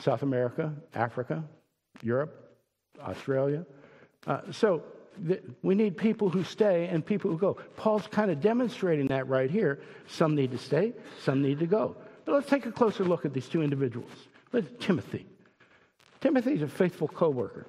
South 0.00 0.22
America, 0.22 0.74
Africa, 0.94 1.44
Europe, 2.02 2.58
Australia. 3.00 3.64
Uh, 4.26 4.40
so 4.50 4.82
we 5.62 5.74
need 5.74 5.96
people 5.96 6.28
who 6.28 6.44
stay 6.44 6.86
and 6.88 7.04
people 7.04 7.30
who 7.30 7.38
go. 7.38 7.56
Paul's 7.76 8.06
kind 8.06 8.30
of 8.30 8.40
demonstrating 8.40 9.08
that 9.08 9.28
right 9.28 9.50
here. 9.50 9.80
Some 10.06 10.34
need 10.34 10.50
to 10.52 10.58
stay, 10.58 10.92
some 11.22 11.42
need 11.42 11.58
to 11.60 11.66
go. 11.66 11.96
But 12.24 12.34
let's 12.34 12.48
take 12.48 12.66
a 12.66 12.72
closer 12.72 13.04
look 13.04 13.24
at 13.24 13.32
these 13.32 13.48
two 13.48 13.62
individuals. 13.62 14.10
Let's, 14.52 14.68
Timothy. 14.78 15.26
Timothy's 16.20 16.62
a 16.62 16.68
faithful 16.68 17.08
co 17.08 17.30
worker. 17.30 17.66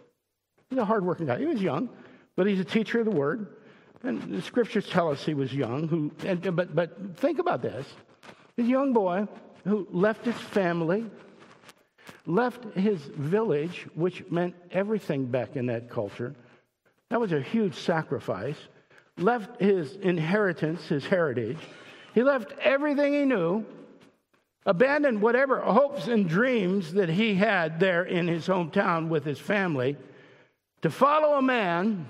He's 0.69 0.79
a 0.79 0.85
hardworking 0.85 1.27
guy. 1.27 1.39
He 1.39 1.45
was 1.45 1.61
young, 1.61 1.89
but 2.35 2.47
he's 2.47 2.59
a 2.59 2.65
teacher 2.65 2.99
of 2.99 3.05
the 3.05 3.11
word. 3.11 3.55
And 4.03 4.21
the 4.33 4.41
scriptures 4.41 4.87
tell 4.87 5.09
us 5.09 5.23
he 5.25 5.33
was 5.33 5.53
young. 5.53 5.87
Who, 5.87 6.11
and, 6.25 6.55
but, 6.55 6.75
but 6.75 7.17
think 7.17 7.39
about 7.39 7.61
this. 7.61 7.85
A 8.57 8.63
young 8.63 8.93
boy 8.93 9.27
who 9.63 9.87
left 9.91 10.25
his 10.25 10.35
family, 10.35 11.05
left 12.25 12.63
his 12.75 12.99
village, 13.01 13.87
which 13.95 14.23
meant 14.29 14.55
everything 14.71 15.25
back 15.25 15.55
in 15.55 15.67
that 15.67 15.89
culture. 15.89 16.35
That 17.09 17.19
was 17.19 17.31
a 17.31 17.41
huge 17.41 17.75
sacrifice. 17.75 18.57
Left 19.17 19.59
his 19.59 19.95
inheritance, 19.95 20.87
his 20.87 21.05
heritage. 21.05 21.57
He 22.13 22.23
left 22.23 22.53
everything 22.59 23.13
he 23.13 23.25
knew, 23.25 23.65
abandoned 24.65 25.21
whatever 25.21 25.59
hopes 25.59 26.07
and 26.07 26.27
dreams 26.27 26.93
that 26.93 27.09
he 27.09 27.35
had 27.35 27.79
there 27.79 28.03
in 28.03 28.27
his 28.27 28.47
hometown 28.47 29.07
with 29.07 29.23
his 29.23 29.39
family 29.39 29.97
to 30.81 30.89
follow 30.89 31.37
a 31.37 31.41
man 31.41 32.07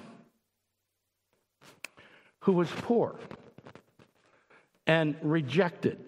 who 2.42 2.54
was 2.54 2.70
poor 2.70 3.16
and 4.86 5.16
rejected 5.22 6.00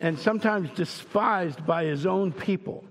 and 0.00 0.18
sometimes 0.18 0.70
despised 0.70 1.64
by 1.66 1.84
his 1.84 2.06
own 2.06 2.32
people. 2.32 2.84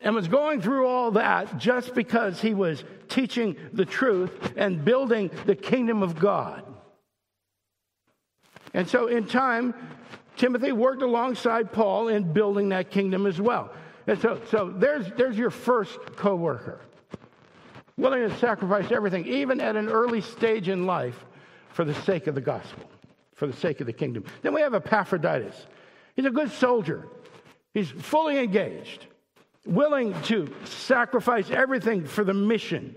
And 0.00 0.14
was 0.14 0.28
going 0.28 0.60
through 0.60 0.86
all 0.86 1.12
that 1.12 1.58
just 1.58 1.94
because 1.94 2.40
he 2.40 2.54
was 2.54 2.84
teaching 3.16 3.56
the 3.72 3.86
truth 3.86 4.52
and 4.56 4.84
building 4.84 5.30
the 5.46 5.56
kingdom 5.56 6.02
of 6.02 6.18
God. 6.18 6.62
And 8.74 8.86
so, 8.86 9.06
in 9.06 9.26
time, 9.26 9.74
Timothy 10.36 10.70
worked 10.72 11.00
alongside 11.00 11.72
Paul 11.72 12.08
in 12.08 12.34
building 12.34 12.68
that 12.68 12.90
kingdom 12.90 13.24
as 13.24 13.40
well. 13.40 13.72
And 14.06 14.20
so, 14.20 14.38
so 14.50 14.68
there's, 14.68 15.06
there's 15.16 15.38
your 15.38 15.48
first 15.48 15.98
co 16.16 16.36
worker, 16.36 16.78
willing 17.96 18.28
to 18.28 18.36
sacrifice 18.36 18.92
everything, 18.92 19.26
even 19.26 19.62
at 19.62 19.76
an 19.76 19.88
early 19.88 20.20
stage 20.20 20.68
in 20.68 20.84
life, 20.84 21.24
for 21.70 21.86
the 21.86 21.94
sake 21.94 22.26
of 22.26 22.34
the 22.34 22.42
gospel, 22.42 22.84
for 23.32 23.46
the 23.46 23.56
sake 23.56 23.80
of 23.80 23.86
the 23.86 23.94
kingdom. 23.94 24.24
Then 24.42 24.52
we 24.52 24.60
have 24.60 24.74
Epaphroditus. 24.74 25.66
He's 26.16 26.26
a 26.26 26.30
good 26.30 26.52
soldier, 26.52 27.08
he's 27.72 27.90
fully 27.90 28.38
engaged, 28.38 29.06
willing 29.64 30.14
to 30.24 30.54
sacrifice 30.66 31.50
everything 31.50 32.04
for 32.04 32.22
the 32.22 32.34
mission. 32.34 32.94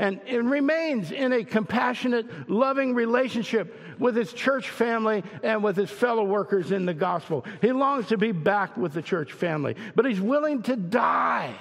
And, 0.00 0.18
and 0.26 0.50
remains 0.50 1.12
in 1.12 1.34
a 1.34 1.44
compassionate, 1.44 2.48
loving 2.48 2.94
relationship 2.94 3.78
with 3.98 4.16
his 4.16 4.32
church 4.32 4.70
family 4.70 5.22
and 5.42 5.62
with 5.62 5.76
his 5.76 5.90
fellow 5.90 6.24
workers 6.24 6.72
in 6.72 6.86
the 6.86 6.94
gospel. 6.94 7.44
He 7.60 7.70
longs 7.70 8.06
to 8.06 8.16
be 8.16 8.32
back 8.32 8.78
with 8.78 8.94
the 8.94 9.02
church 9.02 9.34
family, 9.34 9.76
but 9.94 10.06
he's 10.06 10.18
willing 10.18 10.62
to 10.62 10.74
die 10.74 11.54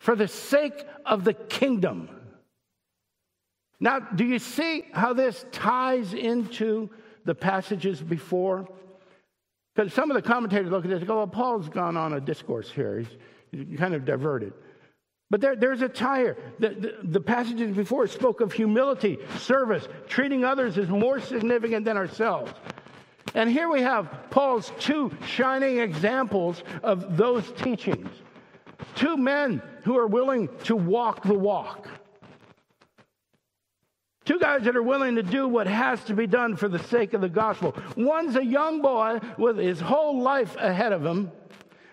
for 0.00 0.16
the 0.16 0.26
sake 0.26 0.84
of 1.06 1.22
the 1.22 1.32
kingdom. 1.32 2.08
Now, 3.78 4.00
do 4.00 4.24
you 4.24 4.40
see 4.40 4.84
how 4.90 5.12
this 5.12 5.46
ties 5.52 6.14
into 6.14 6.90
the 7.24 7.36
passages 7.36 8.02
before? 8.02 8.66
Because 9.76 9.94
some 9.94 10.10
of 10.10 10.16
the 10.16 10.22
commentators 10.22 10.72
look 10.72 10.84
at 10.84 10.90
this 10.90 10.98
and 10.98 11.06
go, 11.06 11.18
well, 11.18 11.28
Paul's 11.28 11.68
gone 11.68 11.96
on 11.96 12.14
a 12.14 12.20
discourse 12.20 12.68
here. 12.68 13.04
He's 13.52 13.78
kind 13.78 13.94
of 13.94 14.04
diverted. 14.04 14.54
But 15.32 15.40
there, 15.40 15.56
there's 15.56 15.80
a 15.80 15.88
tire. 15.88 16.36
The, 16.58 16.68
the, 16.68 16.94
the, 17.04 17.20
passages 17.20 17.74
before 17.74 18.06
spoke 18.06 18.42
of 18.42 18.52
humility, 18.52 19.16
service, 19.38 19.88
treating 20.06 20.44
others 20.44 20.76
as 20.76 20.90
more 20.90 21.20
significant 21.20 21.86
than 21.86 21.96
ourselves. 21.96 22.52
And 23.34 23.48
here 23.48 23.70
we 23.70 23.80
have 23.80 24.26
Paul's 24.28 24.70
two 24.78 25.10
shining 25.26 25.78
examples 25.78 26.62
of 26.82 27.16
those 27.16 27.50
teachings. 27.52 28.10
Two 28.94 29.16
men 29.16 29.62
who 29.84 29.96
are 29.96 30.06
willing 30.06 30.50
to 30.64 30.76
walk 30.76 31.22
the 31.22 31.32
walk. 31.32 31.88
Two 34.26 34.38
guys 34.38 34.64
that 34.64 34.76
are 34.76 34.82
willing 34.82 35.14
to 35.14 35.22
do 35.22 35.48
what 35.48 35.66
has 35.66 36.04
to 36.04 36.14
be 36.14 36.26
done 36.26 36.56
for 36.56 36.68
the 36.68 36.78
sake 36.78 37.14
of 37.14 37.22
the 37.22 37.28
gospel. 37.30 37.74
One's 37.96 38.36
a 38.36 38.44
young 38.44 38.82
boy 38.82 39.18
with 39.38 39.56
his 39.56 39.80
whole 39.80 40.20
life 40.20 40.54
ahead 40.56 40.92
of 40.92 41.06
him, 41.06 41.32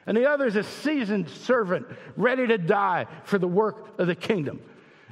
and 0.05 0.15
the 0.15 0.29
other 0.29 0.45
is 0.45 0.55
a 0.55 0.63
seasoned 0.63 1.29
servant 1.29 1.85
ready 2.17 2.47
to 2.47 2.57
die 2.57 3.07
for 3.23 3.38
the 3.38 3.47
work 3.47 3.99
of 3.99 4.07
the 4.07 4.15
kingdom. 4.15 4.62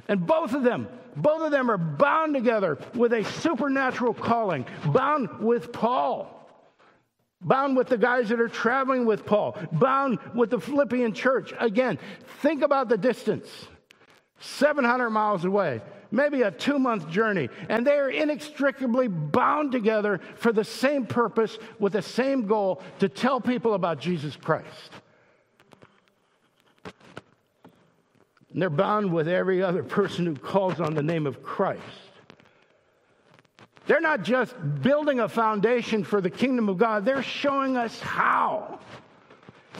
And 0.08 0.26
both 0.26 0.54
of 0.54 0.62
them, 0.62 0.88
both 1.16 1.42
of 1.42 1.50
them 1.50 1.70
are 1.70 1.78
bound 1.78 2.34
together 2.34 2.78
with 2.94 3.12
a 3.12 3.24
supernatural 3.24 4.14
calling, 4.14 4.66
bound 4.86 5.40
with 5.40 5.72
Paul. 5.72 6.34
Bound 7.40 7.76
with 7.76 7.88
the 7.88 7.98
guys 7.98 8.30
that 8.30 8.40
are 8.40 8.48
traveling 8.48 9.06
with 9.06 9.24
Paul, 9.24 9.56
bound 9.70 10.18
with 10.34 10.50
the 10.50 10.58
Philippian 10.58 11.14
church. 11.14 11.52
Again, 11.60 11.98
think 12.42 12.62
about 12.62 12.88
the 12.88 12.98
distance 12.98 13.48
700 14.40 15.10
miles 15.10 15.44
away 15.44 15.80
maybe 16.10 16.42
a 16.42 16.50
two 16.50 16.78
month 16.78 17.08
journey, 17.08 17.48
and 17.68 17.86
they 17.86 17.98
are 17.98 18.10
inextricably 18.10 19.08
bound 19.08 19.72
together 19.72 20.20
for 20.36 20.52
the 20.52 20.64
same 20.64 21.06
purpose 21.06 21.58
with 21.78 21.92
the 21.92 22.02
same 22.02 22.46
goal 22.46 22.82
to 22.98 23.08
tell 23.08 23.40
people 23.40 23.74
about 23.74 24.00
Jesus 24.00 24.36
Christ. 24.36 24.90
And 28.52 28.62
they're 28.62 28.70
bound 28.70 29.12
with 29.12 29.28
every 29.28 29.62
other 29.62 29.82
person 29.82 30.26
who 30.26 30.34
calls 30.34 30.80
on 30.80 30.94
the 30.94 31.02
name 31.02 31.26
of 31.26 31.42
Christ. 31.42 31.82
They're 33.86 34.00
not 34.00 34.22
just 34.22 34.54
building 34.82 35.20
a 35.20 35.28
foundation 35.28 36.04
for 36.04 36.20
the 36.20 36.30
kingdom 36.30 36.68
of 36.68 36.76
God, 36.76 37.04
they're 37.04 37.22
showing 37.22 37.76
us 37.76 37.98
how. 38.00 38.77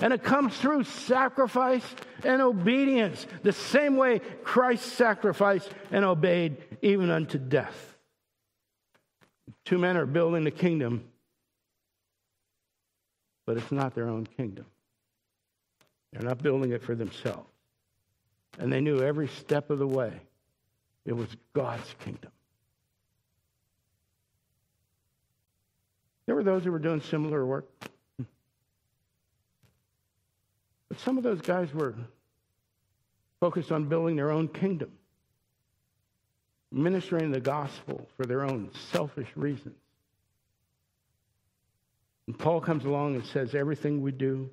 And 0.01 0.13
it 0.13 0.23
comes 0.23 0.57
through 0.57 0.85
sacrifice 0.85 1.85
and 2.25 2.41
obedience, 2.41 3.27
the 3.43 3.53
same 3.53 3.97
way 3.97 4.21
Christ 4.45 4.85
sacrificed 4.95 5.71
and 5.91 6.05
obeyed 6.05 6.57
even 6.83 7.11
unto 7.11 7.39
death. 7.39 7.97
Two 9.65 9.79
men 9.79 9.97
are 9.97 10.07
building 10.07 10.45
the 10.45 10.51
kingdom, 10.51 11.05
but 13.45 13.57
it's 13.57 13.73
not 13.73 13.95
their 13.95 14.09
own 14.09 14.27
kingdom. 14.37 14.67
They're 16.13 16.23
not 16.23 16.43
building 16.43 16.73
it 16.73 16.83
for 16.83 16.95
themselves. 16.95 17.49
And 18.59 18.73
they 18.73 18.81
knew 18.81 19.03
every 19.03 19.29
step 19.29 19.71
of 19.71 19.79
the 19.79 19.87
way 19.87 20.13
it 21.05 21.13
was 21.13 21.29
God's 21.53 21.95
kingdom. 22.05 22.31
There 26.27 26.35
were 26.35 26.45
those 26.45 26.65
who 26.65 26.73
were 26.73 26.79
doing 26.79 27.01
similar 27.01 27.45
work. 27.47 27.69
But 30.99 31.05
some 31.05 31.17
of 31.17 31.23
those 31.23 31.41
guys 31.41 31.73
were 31.73 31.95
focused 33.39 33.71
on 33.71 33.85
building 33.85 34.17
their 34.17 34.33
own 34.33 34.49
kingdom, 34.49 34.91
ministering 36.73 37.31
the 37.31 37.39
gospel 37.39 38.09
for 38.17 38.27
their 38.27 38.43
own 38.43 38.71
selfish 38.91 39.29
reasons. 39.37 39.77
And 42.27 42.37
Paul 42.37 42.61
comes 42.61 42.85
along 42.85 43.15
and 43.15 43.25
says, 43.25 43.55
everything 43.55 44.03
we 44.03 44.11
do, 44.11 44.51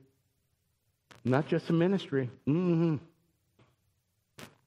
not 1.23 1.47
just 1.47 1.65
the 1.65 1.73
ministry, 1.73 2.29
mm-hmm. 2.47 2.97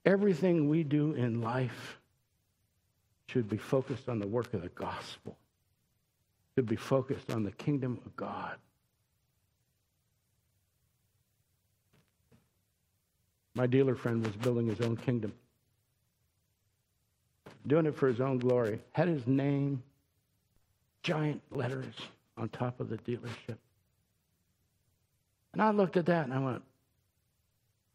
everything 0.04 0.68
we 0.68 0.82
do 0.82 1.12
in 1.12 1.40
life 1.42 2.00
should 3.28 3.48
be 3.48 3.56
focused 3.56 4.08
on 4.08 4.18
the 4.18 4.26
work 4.26 4.52
of 4.52 4.62
the 4.62 4.68
gospel, 4.70 5.36
should 6.56 6.66
be 6.66 6.74
focused 6.74 7.30
on 7.30 7.44
the 7.44 7.52
kingdom 7.52 8.00
of 8.04 8.16
God. 8.16 8.56
My 13.58 13.66
dealer 13.66 13.96
friend 13.96 14.24
was 14.24 14.36
building 14.36 14.68
his 14.68 14.80
own 14.80 14.96
kingdom, 14.96 15.32
doing 17.66 17.86
it 17.86 17.96
for 17.96 18.06
his 18.06 18.20
own 18.20 18.38
glory. 18.38 18.78
Had 18.92 19.08
his 19.08 19.26
name, 19.26 19.82
giant 21.02 21.42
letters 21.50 21.92
on 22.36 22.50
top 22.50 22.78
of 22.78 22.88
the 22.88 22.98
dealership. 22.98 23.56
And 25.52 25.60
I 25.60 25.72
looked 25.72 25.96
at 25.96 26.06
that 26.06 26.26
and 26.26 26.32
I 26.32 26.38
went, 26.38 26.62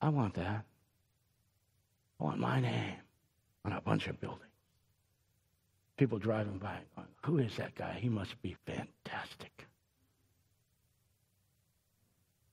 I 0.01 0.09
want 0.09 0.33
that. 0.33 0.65
I 2.19 2.23
want 2.25 2.39
my 2.39 2.59
name 2.59 2.97
on 3.63 3.71
a 3.71 3.79
bunch 3.79 4.07
of 4.07 4.19
buildings. 4.19 4.43
People 5.95 6.19
driving 6.19 6.57
by 6.57 6.77
going, 6.97 7.07
Who 7.23 7.37
is 7.37 7.55
that 7.55 7.73
guy? 7.75 7.97
He 8.01 8.09
must 8.09 8.41
be 8.41 8.57
fantastic. 8.65 9.65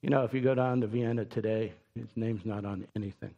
You 0.03 0.11
know, 0.11 0.25
if 0.25 0.33
you 0.33 0.41
go 0.41 0.55
down 0.55 0.81
to 0.81 0.87
Vienna 0.87 1.25
today, 1.25 1.73
his 1.95 2.09
name's 2.17 2.45
not 2.45 2.65
on 2.65 2.87
anything. 2.97 3.35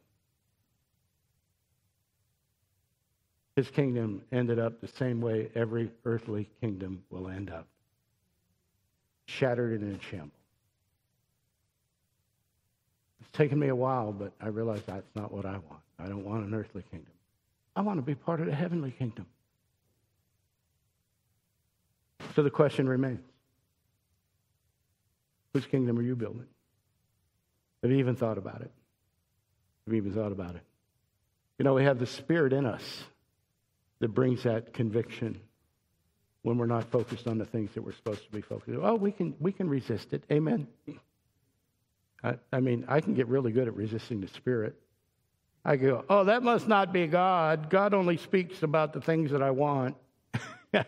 His 3.56 3.68
kingdom 3.68 4.22
ended 4.32 4.58
up 4.58 4.80
the 4.80 4.88
same 4.88 5.20
way 5.20 5.50
every 5.54 5.90
earthly 6.04 6.48
kingdom 6.60 7.02
will 7.10 7.28
end 7.28 7.50
up 7.50 7.66
shattered 9.26 9.80
and 9.80 9.94
in 9.94 10.00
shambles. 10.00 10.30
It's 13.20 13.30
taken 13.32 13.58
me 13.58 13.68
a 13.68 13.76
while, 13.76 14.12
but 14.12 14.32
I 14.40 14.48
realize 14.48 14.82
that's 14.86 15.14
not 15.14 15.32
what 15.32 15.44
I 15.44 15.52
want. 15.52 15.82
I 15.98 16.06
don't 16.06 16.24
want 16.24 16.44
an 16.44 16.54
earthly 16.54 16.84
kingdom. 16.90 17.12
I 17.76 17.82
want 17.82 17.98
to 17.98 18.02
be 18.02 18.14
part 18.14 18.40
of 18.40 18.46
the 18.46 18.54
heavenly 18.54 18.90
kingdom. 18.90 19.26
So 22.34 22.42
the 22.42 22.50
question 22.50 22.88
remains 22.88 23.20
Whose 25.52 25.66
kingdom 25.66 25.98
are 25.98 26.02
you 26.02 26.16
building? 26.16 26.46
Have 27.82 27.90
you 27.90 27.98
even 27.98 28.16
thought 28.16 28.38
about 28.38 28.62
it? 28.62 28.70
Have 29.86 29.94
you 29.94 30.00
even 30.00 30.12
thought 30.12 30.32
about 30.32 30.54
it? 30.54 30.62
You 31.58 31.64
know, 31.64 31.74
we 31.74 31.84
have 31.84 31.98
the 31.98 32.06
Spirit 32.06 32.52
in 32.52 32.64
us 32.64 33.04
that 34.00 34.08
brings 34.08 34.44
that 34.44 34.72
conviction 34.72 35.40
when 36.42 36.58
we're 36.58 36.66
not 36.66 36.84
focused 36.90 37.28
on 37.28 37.38
the 37.38 37.44
things 37.44 37.72
that 37.74 37.82
we're 37.82 37.92
supposed 37.92 38.24
to 38.24 38.30
be 38.30 38.40
focused 38.40 38.76
on. 38.76 38.84
Oh, 38.84 38.94
we 38.94 39.12
can, 39.12 39.34
we 39.38 39.52
can 39.52 39.68
resist 39.68 40.12
it. 40.12 40.24
Amen. 40.30 40.66
I, 42.22 42.36
I 42.52 42.60
mean, 42.60 42.84
I 42.88 43.00
can 43.00 43.14
get 43.14 43.28
really 43.28 43.52
good 43.52 43.68
at 43.68 43.76
resisting 43.76 44.20
the 44.20 44.28
Spirit. 44.28 44.76
I 45.64 45.76
go, 45.76 46.04
oh, 46.08 46.24
that 46.24 46.42
must 46.42 46.66
not 46.66 46.92
be 46.92 47.06
God. 47.06 47.70
God 47.70 47.94
only 47.94 48.16
speaks 48.16 48.62
about 48.62 48.92
the 48.92 49.00
things 49.00 49.30
that 49.30 49.42
I 49.42 49.52
want. 49.52 49.96
yeah. 50.72 50.82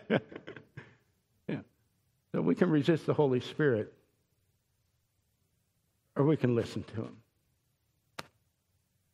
So 2.33 2.41
we 2.41 2.55
can 2.55 2.69
resist 2.69 3.05
the 3.05 3.13
Holy 3.13 3.39
Spirit 3.39 3.93
or 6.15 6.23
we 6.25 6.37
can 6.37 6.55
listen 6.55 6.83
to 6.83 6.95
Him. 6.95 7.17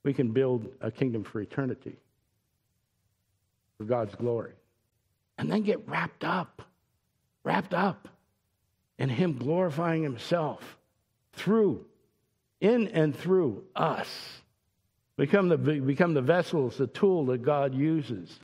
We 0.04 0.14
can 0.14 0.32
build 0.32 0.68
a 0.82 0.92
kingdom 0.92 1.24
for 1.24 1.42
eternity, 1.42 1.98
for 3.78 3.84
God's 3.84 4.16
glory, 4.16 4.54
and 5.38 5.52
then 5.52 5.62
get 5.62 5.88
wrapped 5.88 6.24
up, 6.24 6.62
wrapped 7.44 7.74
up 7.74 8.08
in 8.98 9.10
Him 9.10 9.38
glorifying 9.38 10.04
Himself 10.04 10.78
through, 11.34 11.86
in 12.60 12.88
and 12.90 13.16
through 13.16 13.64
us. 13.76 14.08
Become 15.18 15.50
the, 15.50 15.58
become 15.58 16.14
the 16.14 16.22
vessels, 16.22 16.78
the 16.78 16.88
tool 16.88 17.26
that 17.28 17.44
God 17.44 17.76
uses 17.76 18.40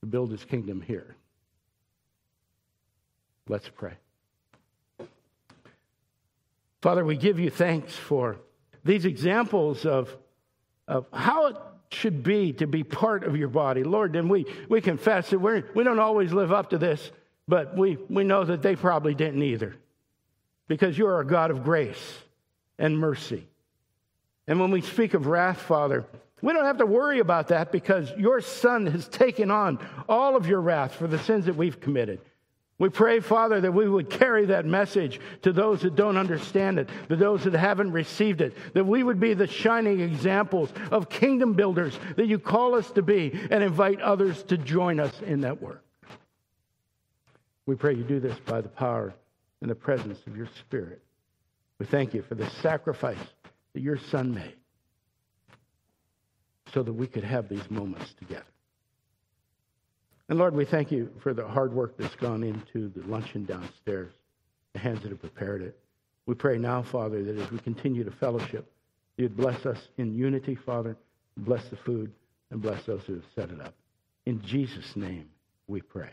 to 0.00 0.06
build 0.06 0.30
His 0.30 0.44
kingdom 0.44 0.80
here. 0.80 1.16
Let's 3.48 3.68
pray. 3.68 3.94
Father, 6.82 7.04
we 7.04 7.16
give 7.16 7.38
you 7.38 7.48
thanks 7.48 7.94
for 7.94 8.36
these 8.84 9.04
examples 9.04 9.86
of, 9.86 10.14
of 10.88 11.06
how 11.12 11.46
it 11.46 11.56
should 11.90 12.24
be 12.24 12.52
to 12.54 12.66
be 12.66 12.82
part 12.82 13.22
of 13.22 13.36
your 13.36 13.48
body. 13.48 13.84
Lord, 13.84 14.16
and 14.16 14.28
we, 14.28 14.46
we 14.68 14.80
confess 14.80 15.30
that 15.30 15.38
we're, 15.38 15.64
we 15.74 15.84
don't 15.84 16.00
always 16.00 16.32
live 16.32 16.50
up 16.50 16.70
to 16.70 16.78
this, 16.78 17.12
but 17.46 17.76
we, 17.76 17.98
we 18.08 18.24
know 18.24 18.44
that 18.44 18.62
they 18.62 18.74
probably 18.74 19.14
didn't 19.14 19.42
either. 19.42 19.76
Because 20.66 20.98
you're 20.98 21.20
a 21.20 21.26
God 21.26 21.52
of 21.52 21.62
grace 21.62 22.18
and 22.78 22.98
mercy. 22.98 23.46
And 24.48 24.58
when 24.58 24.72
we 24.72 24.80
speak 24.80 25.14
of 25.14 25.26
wrath, 25.26 25.60
Father, 25.60 26.04
we 26.40 26.52
don't 26.52 26.64
have 26.64 26.78
to 26.78 26.86
worry 26.86 27.20
about 27.20 27.48
that 27.48 27.70
because 27.70 28.10
your 28.18 28.40
Son 28.40 28.86
has 28.86 29.06
taken 29.06 29.52
on 29.52 29.78
all 30.08 30.34
of 30.34 30.48
your 30.48 30.60
wrath 30.60 30.94
for 30.94 31.06
the 31.06 31.18
sins 31.20 31.46
that 31.46 31.54
we've 31.54 31.80
committed. 31.80 32.20
We 32.78 32.88
pray, 32.88 33.20
Father, 33.20 33.60
that 33.60 33.72
we 33.72 33.88
would 33.88 34.10
carry 34.10 34.46
that 34.46 34.66
message 34.66 35.20
to 35.42 35.52
those 35.52 35.82
that 35.82 35.94
don't 35.94 36.16
understand 36.16 36.78
it, 36.78 36.88
to 37.08 37.16
those 37.16 37.44
that 37.44 37.54
haven't 37.54 37.92
received 37.92 38.40
it, 38.40 38.56
that 38.74 38.84
we 38.84 39.02
would 39.02 39.20
be 39.20 39.34
the 39.34 39.46
shining 39.46 40.00
examples 40.00 40.72
of 40.90 41.08
kingdom 41.08 41.52
builders 41.52 41.98
that 42.16 42.26
you 42.26 42.38
call 42.38 42.74
us 42.74 42.90
to 42.92 43.02
be 43.02 43.38
and 43.50 43.62
invite 43.62 44.00
others 44.00 44.42
to 44.44 44.56
join 44.56 44.98
us 44.98 45.20
in 45.22 45.42
that 45.42 45.62
work. 45.62 45.84
We 47.66 47.76
pray 47.76 47.94
you 47.94 48.02
do 48.02 48.18
this 48.18 48.36
by 48.40 48.60
the 48.60 48.68
power 48.68 49.14
and 49.60 49.70
the 49.70 49.76
presence 49.76 50.18
of 50.26 50.36
your 50.36 50.48
Spirit. 50.58 51.00
We 51.78 51.86
thank 51.86 52.14
you 52.14 52.22
for 52.22 52.34
the 52.34 52.50
sacrifice 52.62 53.16
that 53.74 53.80
your 53.80 53.96
Son 53.96 54.34
made 54.34 54.56
so 56.74 56.82
that 56.82 56.92
we 56.92 57.06
could 57.06 57.24
have 57.24 57.48
these 57.48 57.70
moments 57.70 58.14
together. 58.14 58.44
And 60.32 60.38
Lord, 60.38 60.54
we 60.54 60.64
thank 60.64 60.90
you 60.90 61.10
for 61.22 61.34
the 61.34 61.46
hard 61.46 61.74
work 61.74 61.98
that's 61.98 62.16
gone 62.16 62.42
into 62.42 62.88
the 62.88 63.06
luncheon 63.06 63.44
downstairs, 63.44 64.14
the 64.72 64.78
hands 64.78 65.02
that 65.02 65.10
have 65.10 65.20
prepared 65.20 65.60
it. 65.60 65.78
We 66.24 66.34
pray 66.34 66.56
now, 66.56 66.80
Father, 66.84 67.22
that 67.22 67.36
as 67.36 67.50
we 67.50 67.58
continue 67.58 68.02
to 68.02 68.10
fellowship, 68.12 68.64
you'd 69.18 69.36
bless 69.36 69.66
us 69.66 69.76
in 69.98 70.14
unity, 70.14 70.54
Father, 70.54 70.96
bless 71.36 71.68
the 71.68 71.76
food, 71.76 72.10
and 72.50 72.62
bless 72.62 72.82
those 72.86 73.02
who 73.02 73.16
have 73.16 73.26
set 73.34 73.50
it 73.50 73.60
up. 73.60 73.74
In 74.24 74.40
Jesus' 74.40 74.96
name 74.96 75.28
we 75.66 75.82
pray. 75.82 76.08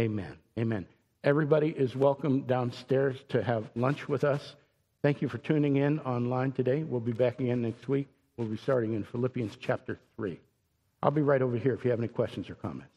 Amen. 0.00 0.34
Amen. 0.58 0.86
Everybody 1.22 1.68
is 1.68 1.94
welcome 1.94 2.44
downstairs 2.44 3.18
to 3.28 3.42
have 3.42 3.68
lunch 3.74 4.08
with 4.08 4.24
us. 4.24 4.54
Thank 5.02 5.20
you 5.20 5.28
for 5.28 5.36
tuning 5.36 5.76
in 5.76 6.00
online 6.00 6.52
today. 6.52 6.82
We'll 6.82 7.00
be 7.00 7.12
back 7.12 7.40
again 7.40 7.60
next 7.60 7.86
week. 7.88 8.08
We'll 8.38 8.48
be 8.48 8.56
starting 8.56 8.94
in 8.94 9.04
Philippians 9.04 9.58
chapter 9.60 9.98
3. 10.16 10.40
I'll 11.02 11.10
be 11.10 11.20
right 11.20 11.42
over 11.42 11.58
here 11.58 11.74
if 11.74 11.84
you 11.84 11.90
have 11.90 12.00
any 12.00 12.08
questions 12.08 12.48
or 12.48 12.54
comments. 12.54 12.91